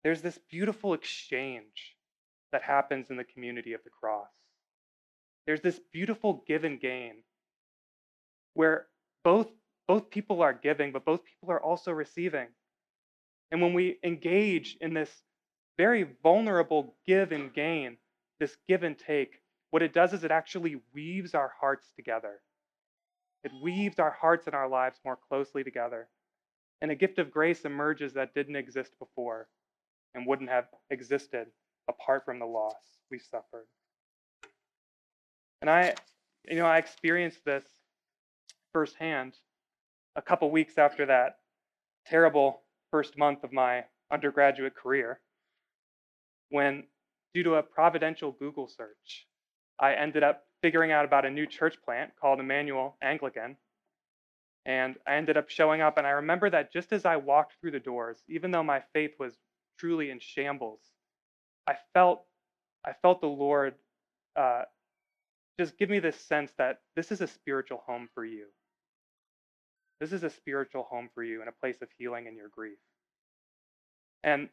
There's 0.04 0.22
this 0.22 0.38
beautiful 0.50 0.94
exchange 0.94 1.96
that 2.52 2.62
happens 2.62 3.10
in 3.10 3.16
the 3.16 3.24
community 3.24 3.72
of 3.72 3.82
the 3.84 3.90
cross. 3.90 4.30
There's 5.46 5.60
this 5.60 5.80
beautiful 5.92 6.44
give 6.46 6.64
and 6.64 6.80
gain 6.80 7.16
where 8.54 8.86
both, 9.24 9.48
both 9.86 10.10
people 10.10 10.42
are 10.42 10.52
giving, 10.52 10.92
but 10.92 11.04
both 11.04 11.24
people 11.24 11.50
are 11.50 11.62
also 11.62 11.90
receiving. 11.90 12.48
And 13.50 13.60
when 13.60 13.74
we 13.74 13.98
engage 14.02 14.76
in 14.80 14.94
this 14.94 15.10
very 15.78 16.06
vulnerable 16.22 16.94
give 17.06 17.32
and 17.32 17.54
gain, 17.54 17.96
this 18.40 18.56
give 18.68 18.82
and 18.82 18.98
take, 18.98 19.40
what 19.70 19.82
it 19.82 19.94
does 19.94 20.12
is 20.12 20.24
it 20.24 20.30
actually 20.30 20.80
weaves 20.92 21.34
our 21.34 21.52
hearts 21.60 21.90
together. 21.96 22.40
It 23.44 23.52
weaves 23.62 23.98
our 23.98 24.10
hearts 24.10 24.46
and 24.46 24.54
our 24.54 24.68
lives 24.68 24.98
more 25.04 25.18
closely 25.28 25.64
together 25.64 26.08
and 26.80 26.90
a 26.90 26.96
gift 26.96 27.18
of 27.18 27.30
grace 27.30 27.64
emerges 27.64 28.12
that 28.14 28.34
didn't 28.34 28.56
exist 28.56 28.92
before 28.98 29.48
and 30.14 30.26
wouldn't 30.26 30.50
have 30.50 30.66
existed 30.90 31.46
apart 31.88 32.24
from 32.24 32.38
the 32.38 32.46
loss 32.46 32.74
we 33.10 33.18
suffered. 33.18 33.66
And 35.60 35.70
I, 35.70 35.94
you 36.48 36.56
know, 36.56 36.66
I 36.66 36.78
experienced 36.78 37.44
this 37.44 37.64
firsthand 38.72 39.36
a 40.14 40.22
couple 40.22 40.50
weeks 40.50 40.78
after 40.78 41.06
that 41.06 41.38
terrible 42.06 42.62
first 42.90 43.18
month 43.18 43.44
of 43.44 43.52
my 43.52 43.84
undergraduate 44.10 44.74
career 44.74 45.20
when, 46.50 46.84
due 47.34 47.42
to 47.44 47.54
a 47.54 47.62
providential 47.62 48.32
Google 48.32 48.68
search, 48.68 49.26
I 49.80 49.94
ended 49.94 50.22
up 50.22 50.44
figuring 50.62 50.92
out 50.92 51.04
about 51.04 51.24
a 51.24 51.30
new 51.30 51.46
church 51.46 51.76
plant 51.84 52.10
called 52.20 52.40
Immanuel 52.40 52.96
Anglican. 53.02 53.56
And 54.66 54.96
I 55.06 55.14
ended 55.14 55.36
up 55.36 55.48
showing 55.48 55.80
up, 55.80 55.98
and 55.98 56.06
I 56.06 56.10
remember 56.10 56.50
that 56.50 56.72
just 56.72 56.92
as 56.92 57.06
I 57.06 57.16
walked 57.16 57.54
through 57.60 57.70
the 57.70 57.80
doors, 57.80 58.18
even 58.28 58.50
though 58.50 58.62
my 58.62 58.82
faith 58.92 59.12
was 59.18 59.34
truly 59.78 60.10
in 60.10 60.18
shambles, 60.20 60.80
I 61.66 61.74
felt, 61.94 62.24
I 62.84 62.92
felt 63.00 63.20
the 63.20 63.28
Lord 63.28 63.74
uh, 64.36 64.62
just 65.58 65.78
give 65.78 65.90
me 65.90 66.00
this 66.00 66.16
sense 66.16 66.52
that 66.58 66.80
this 66.96 67.10
is 67.10 67.20
a 67.20 67.26
spiritual 67.26 67.82
home 67.86 68.08
for 68.14 68.24
you. 68.24 68.46
This 70.00 70.12
is 70.12 70.22
a 70.22 70.30
spiritual 70.30 70.84
home 70.84 71.08
for 71.14 71.24
you 71.24 71.40
and 71.40 71.48
a 71.48 71.52
place 71.52 71.82
of 71.82 71.88
healing 71.98 72.26
in 72.26 72.36
your 72.36 72.48
grief. 72.48 72.78
And 74.22 74.48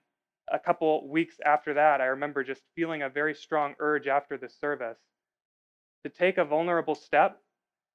a 0.52 0.60
couple 0.60 1.08
weeks 1.08 1.38
after 1.46 1.74
that, 1.74 2.02
I 2.02 2.06
remember 2.06 2.44
just 2.44 2.62
feeling 2.76 3.02
a 3.02 3.10
very 3.10 3.34
strong 3.34 3.76
urge 3.80 4.08
after 4.08 4.38
the 4.38 4.50
service 4.50 5.00
to 6.04 6.10
take 6.10 6.38
a 6.38 6.46
vulnerable 6.46 6.96
step 6.96 7.42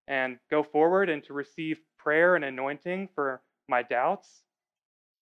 and 0.08 0.38
go 0.50 0.62
forward 0.62 1.08
and 1.08 1.22
to 1.24 1.32
receive 1.32 1.78
prayer 1.98 2.34
and 2.34 2.44
anointing 2.44 3.08
for 3.14 3.40
my 3.68 3.82
doubts 3.82 4.42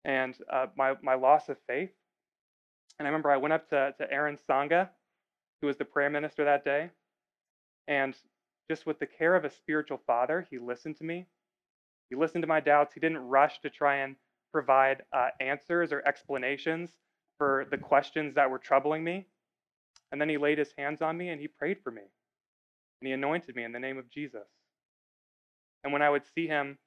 and 0.04 0.36
uh, 0.52 0.68
my, 0.76 0.94
my 1.02 1.16
loss 1.16 1.48
of 1.48 1.58
faith. 1.68 1.92
And 3.00 3.08
I 3.08 3.10
remember 3.10 3.32
I 3.32 3.38
went 3.38 3.54
up 3.54 3.70
to, 3.70 3.94
to 3.98 4.12
Aaron 4.12 4.38
Sanga, 4.46 4.90
who 5.62 5.68
was 5.68 5.78
the 5.78 5.86
prayer 5.86 6.10
minister 6.10 6.46
that 6.46 6.66
day, 6.66 6.90
and 7.88 8.16
just 8.70 8.86
with 8.86 9.00
the 9.00 9.06
care 9.06 9.36
of 9.36 9.46
a 9.46 9.50
spiritual 9.50 10.02
father, 10.06 10.46
he 10.50 10.58
listened 10.58 10.98
to 10.98 11.04
me. 11.04 11.28
He 12.10 12.16
listened 12.16 12.44
to 12.44 12.48
my 12.48 12.60
doubts. 12.60 12.94
He 12.94 13.00
didn't 13.00 13.20
rush 13.20 13.62
to 13.62 13.70
try 13.70 13.98
and 13.98 14.16
provide 14.52 15.04
uh, 15.14 15.30
answers 15.40 15.92
or 15.92 16.04
explanations 16.08 16.92
for 17.38 17.66
the 17.70 17.78
questions 17.78 18.36
that 18.36 18.50
were 18.50 18.60
troubling 18.60 19.04
me. 19.04 19.28
And 20.12 20.22
then 20.22 20.30
he 20.30 20.38
laid 20.38 20.58
his 20.58 20.74
hands 20.78 21.02
on 21.02 21.18
me 21.18 21.30
and 21.30 21.42
he 21.42 21.48
prayed 21.48 21.78
for 21.84 21.92
me. 21.92 22.02
And 23.02 23.08
he 23.08 23.14
anointed 23.14 23.56
me 23.56 23.64
in 23.64 23.72
the 23.72 23.80
name 23.80 23.98
of 23.98 24.10
Jesus. 24.10 24.48
And 25.84 25.92
when 25.94 26.02
I 26.02 26.10
would 26.10 26.24
see 26.34 26.48
him 26.48 26.78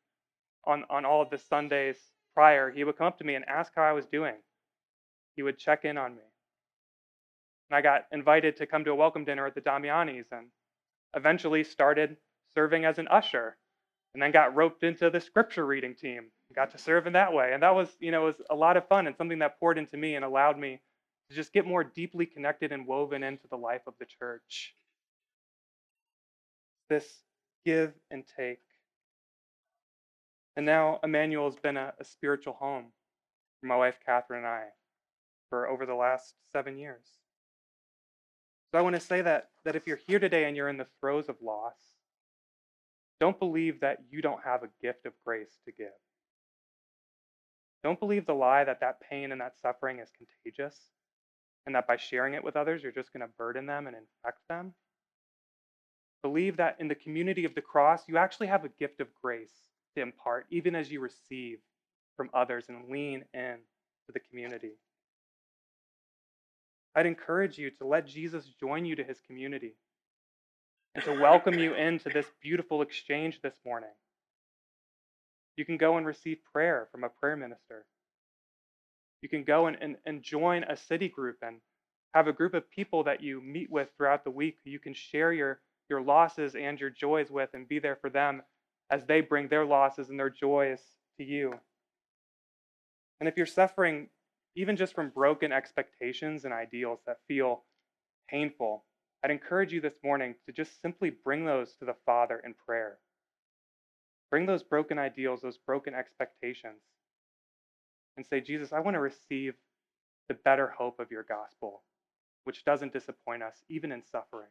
on, 0.64 0.84
on 0.90 1.04
all 1.04 1.22
of 1.22 1.30
the 1.30 1.38
Sundays 1.38 1.96
prior, 2.34 2.70
he 2.70 2.84
would 2.84 2.96
come 2.96 3.06
up 3.06 3.18
to 3.18 3.24
me 3.24 3.34
and 3.34 3.44
ask 3.46 3.72
how 3.74 3.82
I 3.82 3.92
was 3.92 4.06
doing. 4.06 4.34
He 5.37 5.42
would 5.42 5.58
check 5.58 5.84
in 5.84 5.98
on 5.98 6.14
me. 6.16 6.22
And 7.70 7.76
I 7.76 7.82
got 7.82 8.06
invited 8.12 8.56
to 8.56 8.66
come 8.66 8.84
to 8.84 8.90
a 8.90 8.96
welcome 8.96 9.24
dinner 9.24 9.46
at 9.46 9.54
the 9.54 9.61
Damiani's 9.61 10.26
and 10.32 10.48
eventually 11.14 11.64
started 11.64 12.16
serving 12.54 12.84
as 12.84 12.98
an 12.98 13.08
usher 13.08 13.56
and 14.14 14.22
then 14.22 14.32
got 14.32 14.54
roped 14.56 14.82
into 14.82 15.11
the 15.11 15.20
scripture 15.20 15.66
reading 15.66 15.94
team 15.94 16.30
got 16.59 16.73
to 16.73 16.79
serve 16.79 17.07
in 17.07 17.12
that 17.12 17.33
way. 17.33 17.53
And 17.53 17.62
that 17.62 17.75
was 17.75 17.88
you 18.01 18.11
know 18.11 18.25
was 18.25 18.35
a 18.51 18.55
lot 18.55 18.77
of 18.77 18.88
fun 18.88 19.07
and 19.07 19.16
something 19.16 19.38
that 19.38 19.61
poured 19.61 19.79
into 19.79 19.97
me 19.97 20.16
and 20.16 20.25
allowed 20.25 20.59
me 20.59 20.81
to 21.31 21.37
just 21.37 21.53
get 21.53 21.66
more 21.66 21.85
deeply 21.85 22.27
connected 22.27 22.73
and 22.73 22.87
woven 22.87 23.23
into 23.23 23.47
the 23.49 23.57
life 23.57 23.83
of 23.87 23.94
the 24.01 24.07
church. 24.07 24.75
This 26.90 27.07
give 27.64 27.92
and 28.11 28.25
take. 28.37 28.61
And 30.57 30.66
now 30.66 30.99
Immanuel 31.05 31.49
has 31.49 31.61
been 31.61 31.77
a, 31.77 31.92
a 32.01 32.05
spiritual 32.05 32.55
home 32.55 32.87
for 33.61 33.66
my 33.66 33.77
wife 33.77 33.99
catherine 34.05 34.44
and 34.44 34.49
i 34.49 34.64
for 35.51 35.68
over 35.68 35.87
the 35.87 35.94
last 35.94 36.35
seven 36.53 36.77
years. 36.77 37.07
So 38.73 38.79
i 38.79 38.83
want 38.83 38.97
to 38.97 39.01
say 39.01 39.23
that 39.23 39.51
that 39.64 39.77
if 39.77 39.87
you're 39.87 40.01
here 40.09 40.18
today 40.18 40.44
and 40.44 40.57
you're 40.57 40.68
in 40.68 40.77
the 40.77 40.88
throes 41.01 41.29
of 41.29 41.37
loss 41.40 41.77
don't 43.21 43.38
believe 43.38 43.81
that 43.81 43.99
you 44.11 44.23
don't 44.23 44.42
have 44.44 44.62
a 44.62 44.68
gift 44.81 45.05
of 45.05 45.12
grace 45.25 45.59
to 45.64 45.73
give. 45.73 45.88
Don't 47.88 47.98
believe 47.98 48.27
the 48.27 48.35
lie 48.35 48.64
that 48.64 48.81
that 48.81 49.01
pain 49.01 49.33
and 49.33 49.40
that 49.40 49.59
suffering 49.62 49.98
is 49.98 50.11
contagious 50.11 50.79
and 51.64 51.74
that 51.74 51.87
by 51.87 51.96
sharing 51.96 52.35
it 52.35 52.44
with 52.44 52.55
others, 52.55 52.83
you're 52.83 52.92
just 52.92 53.14
going 53.14 53.22
to 53.22 53.33
burden 53.38 53.64
them 53.64 53.87
and 53.87 53.96
infect 53.96 54.46
them. 54.46 54.74
Believe 56.22 56.59
that 56.59 56.77
in 56.81 56.88
the 56.88 56.94
community 56.94 57.46
of 57.46 57.55
the 57.55 57.62
cross, 57.62 58.07
you 58.07 58.18
actually 58.18 58.48
have 58.48 58.66
a 58.66 58.68
gift 58.68 59.01
of 59.01 59.07
grace 59.22 59.55
to 59.96 60.03
impart, 60.03 60.44
even 60.51 60.74
as 60.74 60.92
you 60.92 61.01
receive 61.01 61.61
from 62.14 62.29
others 62.35 62.66
and 62.68 62.90
lean 62.90 63.24
in 63.33 63.57
to 64.05 64.12
the 64.12 64.20
community. 64.20 64.72
I'd 66.94 67.07
encourage 67.07 67.57
you 67.57 67.70
to 67.70 67.87
let 67.87 68.07
Jesus 68.07 68.44
join 68.61 68.85
you 68.85 68.96
to 68.96 69.03
his 69.03 69.18
community 69.27 69.77
and 70.94 71.03
to 71.05 71.18
welcome 71.18 71.59
you 71.59 71.72
into 71.87 72.11
this 72.11 72.27
beautiful 72.42 72.83
exchange 72.83 73.40
this 73.42 73.55
morning. 73.64 73.88
You 75.59 75.64
can 75.64 75.77
go 75.77 75.97
and 75.97 76.07
receive 76.07 76.38
prayer 76.53 76.87
from 76.92 77.03
a 77.03 77.09
prayer 77.09 77.37
minister. 77.37 77.85
You 79.23 79.29
can 79.29 79.42
go 79.42 79.66
and, 79.66 79.77
and, 79.81 79.97
and 80.07 80.23
join 80.23 80.62
a 80.62 80.77
city 80.77 81.09
group 81.09 81.38
and 81.42 81.57
have 82.14 82.29
a 82.29 82.33
group 82.33 82.55
of 82.55 82.71
people 82.71 83.03
that 83.05 83.25
you 83.25 83.40
meet 83.40 83.68
with 83.68 83.88
throughout 83.97 84.23
the 84.23 84.31
week 84.31 84.59
you 84.64 84.79
can 84.79 84.94
share 84.94 85.33
your, 85.33 85.61
your 85.90 86.01
losses 86.01 86.55
and 86.55 86.79
your 86.79 86.90
joys 86.90 87.29
with 87.29 87.51
and 87.55 87.68
be 87.68 87.81
there 87.81 87.97
for 88.01 88.09
them 88.09 88.42
as 88.88 89.05
they 89.05 89.21
bring 89.21 89.49
their 89.49 89.64
losses 89.64 90.09
and 90.09 90.18
their 90.18 90.31
joys 90.31 90.81
to 91.18 91.25
you. 91.25 91.53
And 93.18 93.29
if 93.29 93.37
you're 93.37 93.44
suffering 93.44 94.11
even 94.55 94.77
just 94.77 94.94
from 94.94 95.11
broken 95.11 95.51
expectations 95.51 96.44
and 96.44 96.55
ideals 96.55 97.01
that 97.07 97.16
feel 97.27 97.64
painful, 98.31 98.85
I'd 99.25 99.33
encourage 99.33 99.73
you 99.73 99.81
this 99.81 99.99
morning 100.05 100.37
to 100.47 100.53
just 100.53 100.81
simply 100.81 101.11
bring 101.11 101.44
those 101.44 101.75
to 101.81 101.85
the 101.85 101.97
Father 102.07 102.40
in 102.44 102.55
prayer. 102.55 102.99
Bring 104.30 104.46
those 104.46 104.62
broken 104.62 104.98
ideals, 104.98 105.40
those 105.40 105.58
broken 105.58 105.94
expectations, 105.94 106.80
and 108.16 108.26
say, 108.26 108.40
Jesus, 108.40 108.72
I 108.72 108.80
want 108.80 108.94
to 108.94 109.00
receive 109.00 109.54
the 110.28 110.34
better 110.34 110.74
hope 110.76 111.00
of 111.00 111.10
your 111.10 111.22
gospel, 111.22 111.82
which 112.44 112.64
doesn't 112.64 112.92
disappoint 112.92 113.42
us, 113.42 113.62
even 113.68 113.92
in 113.92 114.02
suffering. 114.04 114.48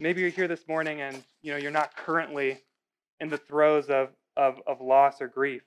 Maybe 0.00 0.20
you're 0.20 0.30
here 0.30 0.48
this 0.48 0.66
morning 0.66 1.00
and 1.00 1.22
you 1.42 1.52
know 1.52 1.58
you're 1.58 1.70
not 1.70 1.96
currently 1.96 2.58
in 3.20 3.28
the 3.28 3.38
throes 3.38 3.88
of, 3.88 4.08
of, 4.36 4.60
of 4.66 4.80
loss 4.80 5.20
or 5.20 5.28
grief. 5.28 5.62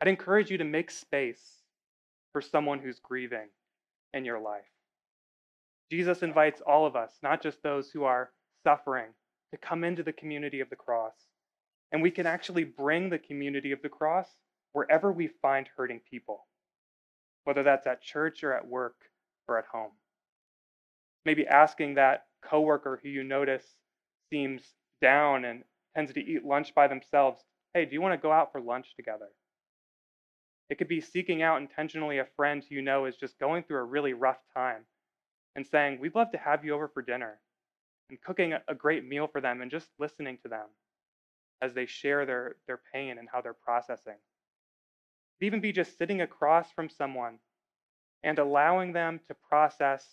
I'd 0.00 0.06
encourage 0.06 0.52
you 0.52 0.58
to 0.58 0.64
make 0.64 0.90
space 0.90 1.62
for 2.32 2.40
someone 2.40 2.78
who's 2.78 3.00
grieving 3.00 3.48
in 4.14 4.24
your 4.24 4.38
life. 4.38 4.62
Jesus 5.90 6.22
invites 6.22 6.60
all 6.60 6.86
of 6.86 6.94
us, 6.94 7.18
not 7.22 7.42
just 7.42 7.62
those 7.62 7.90
who 7.90 8.04
are 8.04 8.30
suffering, 8.62 9.08
to 9.52 9.58
come 9.58 9.84
into 9.84 10.02
the 10.02 10.12
community 10.12 10.60
of 10.60 10.70
the 10.70 10.76
cross. 10.76 11.14
And 11.92 12.02
we 12.02 12.10
can 12.10 12.26
actually 12.26 12.64
bring 12.64 13.10
the 13.10 13.18
community 13.18 13.70
of 13.72 13.82
the 13.82 13.88
cross 13.88 14.26
wherever 14.72 15.12
we 15.12 15.28
find 15.28 15.68
hurting 15.76 16.00
people, 16.10 16.46
whether 17.44 17.62
that's 17.62 17.86
at 17.86 18.02
church 18.02 18.42
or 18.42 18.54
at 18.54 18.66
work 18.66 18.96
or 19.46 19.58
at 19.58 19.66
home. 19.70 19.92
Maybe 21.24 21.46
asking 21.46 21.94
that 21.94 22.24
coworker 22.42 22.98
who 23.02 23.10
you 23.10 23.22
notice 23.22 23.64
seems 24.30 24.62
down 25.02 25.44
and 25.44 25.62
tends 25.94 26.12
to 26.14 26.20
eat 26.20 26.44
lunch 26.44 26.74
by 26.74 26.88
themselves, 26.88 27.42
hey, 27.74 27.84
do 27.84 27.92
you 27.92 28.00
want 28.00 28.14
to 28.14 28.22
go 28.22 28.32
out 28.32 28.52
for 28.52 28.60
lunch 28.60 28.94
together? 28.96 29.28
It 30.70 30.78
could 30.78 30.88
be 30.88 31.02
seeking 31.02 31.42
out 31.42 31.60
intentionally 31.60 32.18
a 32.18 32.26
friend 32.36 32.64
who 32.66 32.76
you 32.76 32.82
know 32.82 33.04
is 33.04 33.16
just 33.16 33.38
going 33.38 33.64
through 33.64 33.80
a 33.80 33.84
really 33.84 34.14
rough 34.14 34.38
time 34.56 34.86
and 35.54 35.66
saying, 35.66 35.98
We'd 36.00 36.14
love 36.14 36.30
to 36.32 36.38
have 36.38 36.64
you 36.64 36.74
over 36.74 36.88
for 36.88 37.02
dinner, 37.02 37.40
and 38.12 38.20
cooking 38.20 38.52
a 38.68 38.74
great 38.74 39.08
meal 39.08 39.26
for 39.26 39.40
them 39.40 39.62
and 39.62 39.70
just 39.70 39.88
listening 39.98 40.36
to 40.42 40.48
them 40.48 40.66
as 41.62 41.72
they 41.72 41.86
share 41.86 42.26
their, 42.26 42.56
their 42.66 42.78
pain 42.92 43.16
and 43.16 43.26
how 43.32 43.40
they're 43.40 43.54
processing. 43.54 44.18
It 45.40 45.46
even 45.46 45.62
be 45.62 45.72
just 45.72 45.96
sitting 45.96 46.20
across 46.20 46.70
from 46.72 46.90
someone 46.90 47.38
and 48.22 48.38
allowing 48.38 48.92
them 48.92 49.18
to 49.28 49.34
process 49.48 50.06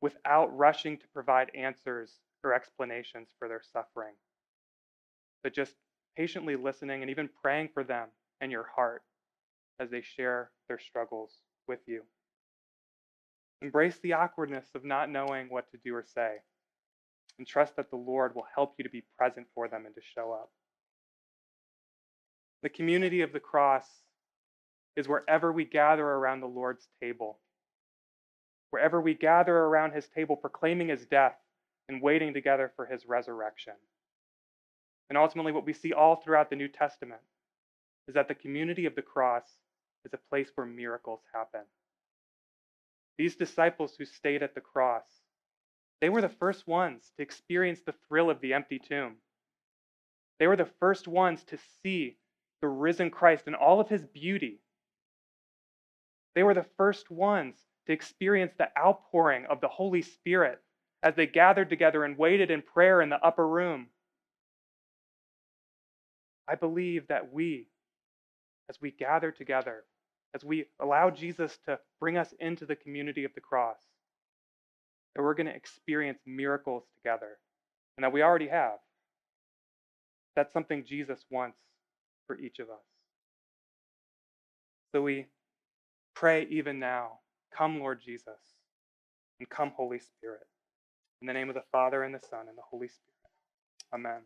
without 0.00 0.46
rushing 0.56 0.98
to 0.98 1.06
provide 1.14 1.52
answers 1.54 2.18
or 2.42 2.52
explanations 2.52 3.28
for 3.38 3.46
their 3.46 3.62
suffering, 3.72 4.14
but 5.44 5.54
just 5.54 5.74
patiently 6.16 6.56
listening 6.56 7.02
and 7.02 7.10
even 7.10 7.28
praying 7.40 7.68
for 7.72 7.84
them 7.84 8.08
in 8.40 8.50
your 8.50 8.66
heart 8.74 9.02
as 9.78 9.90
they 9.90 10.02
share 10.02 10.50
their 10.66 10.80
struggles 10.80 11.34
with 11.68 11.80
you. 11.86 12.02
Embrace 13.62 14.00
the 14.02 14.12
awkwardness 14.12 14.66
of 14.74 14.84
not 14.84 15.08
knowing 15.08 15.46
what 15.48 15.70
to 15.70 15.78
do 15.84 15.94
or 15.94 16.04
say, 16.04 16.38
and 17.38 17.46
trust 17.46 17.76
that 17.76 17.90
the 17.90 17.96
Lord 17.96 18.34
will 18.34 18.46
help 18.54 18.74
you 18.78 18.84
to 18.84 18.90
be 18.90 19.04
present 19.18 19.46
for 19.54 19.68
them 19.68 19.86
and 19.86 19.94
to 19.94 20.00
show 20.14 20.32
up. 20.32 20.50
The 22.62 22.68
community 22.68 23.20
of 23.22 23.32
the 23.32 23.40
cross 23.40 23.84
is 24.96 25.08
wherever 25.08 25.52
we 25.52 25.64
gather 25.64 26.06
around 26.06 26.40
the 26.40 26.46
Lord's 26.46 26.86
table, 27.00 27.38
wherever 28.70 29.00
we 29.00 29.14
gather 29.14 29.54
around 29.54 29.92
his 29.92 30.08
table 30.08 30.36
proclaiming 30.36 30.88
his 30.88 31.04
death 31.04 31.36
and 31.88 32.00
waiting 32.00 32.32
together 32.32 32.72
for 32.76 32.86
his 32.86 33.06
resurrection. 33.06 33.74
And 35.10 35.18
ultimately, 35.18 35.52
what 35.52 35.66
we 35.66 35.72
see 35.72 35.92
all 35.92 36.16
throughout 36.16 36.48
the 36.48 36.56
New 36.56 36.68
Testament 36.68 37.20
is 38.08 38.14
that 38.14 38.28
the 38.28 38.34
community 38.34 38.86
of 38.86 38.94
the 38.94 39.02
cross 39.02 39.44
is 40.04 40.12
a 40.14 40.30
place 40.30 40.48
where 40.54 40.66
miracles 40.66 41.20
happen. 41.32 41.62
These 43.18 43.36
disciples 43.36 43.94
who 43.96 44.04
stayed 44.04 44.42
at 44.42 44.54
the 44.54 44.60
cross, 44.60 45.04
they 46.00 46.08
were 46.08 46.20
the 46.20 46.28
first 46.28 46.66
ones 46.66 47.12
to 47.16 47.22
experience 47.22 47.80
the 47.84 47.94
thrill 48.08 48.30
of 48.30 48.40
the 48.40 48.52
empty 48.52 48.78
tomb. 48.78 49.16
They 50.38 50.46
were 50.46 50.56
the 50.56 50.70
first 50.80 51.08
ones 51.08 51.44
to 51.44 51.58
see 51.82 52.16
the 52.60 52.68
risen 52.68 53.10
Christ 53.10 53.46
in 53.46 53.54
all 53.54 53.80
of 53.80 53.88
his 53.88 54.04
beauty. 54.04 54.60
They 56.34 56.42
were 56.42 56.54
the 56.54 56.66
first 56.76 57.10
ones 57.10 57.56
to 57.86 57.92
experience 57.92 58.52
the 58.58 58.68
outpouring 58.78 59.46
of 59.46 59.60
the 59.60 59.68
Holy 59.68 60.02
Spirit 60.02 60.60
as 61.02 61.14
they 61.14 61.26
gathered 61.26 61.68
together 61.68 62.04
and 62.04 62.18
waited 62.18 62.50
in 62.50 62.62
prayer 62.62 63.00
in 63.00 63.10
the 63.10 63.24
upper 63.24 63.46
room. 63.46 63.88
I 66.48 66.54
believe 66.54 67.06
that 67.08 67.32
we, 67.32 67.68
as 68.68 68.80
we 68.80 68.90
gather 68.90 69.30
together, 69.30 69.84
as 70.34 70.44
we 70.44 70.66
allow 70.80 71.10
Jesus 71.10 71.58
to 71.66 71.78
bring 72.00 72.16
us 72.16 72.34
into 72.40 72.66
the 72.66 72.76
community 72.76 73.24
of 73.24 73.34
the 73.34 73.40
cross, 73.40 73.78
that 75.14 75.22
we're 75.22 75.34
going 75.34 75.46
to 75.46 75.54
experience 75.54 76.18
miracles 76.26 76.84
together, 76.96 77.38
and 77.96 78.04
that 78.04 78.12
we 78.12 78.22
already 78.22 78.48
have. 78.48 78.78
That's 80.36 80.52
something 80.52 80.84
Jesus 80.84 81.24
wants 81.30 81.58
for 82.26 82.38
each 82.38 82.58
of 82.58 82.68
us. 82.68 82.84
So 84.92 85.02
we 85.02 85.26
pray 86.14 86.46
even 86.50 86.78
now, 86.78 87.18
come, 87.56 87.80
Lord 87.80 88.00
Jesus, 88.04 88.40
and 89.38 89.48
come, 89.48 89.72
Holy 89.76 90.00
Spirit. 90.00 90.46
In 91.20 91.26
the 91.26 91.32
name 91.32 91.48
of 91.48 91.54
the 91.54 91.64
Father, 91.72 92.02
and 92.02 92.14
the 92.14 92.20
Son, 92.20 92.46
and 92.48 92.58
the 92.58 92.62
Holy 92.68 92.88
Spirit. 92.88 93.14
Amen. 93.94 94.22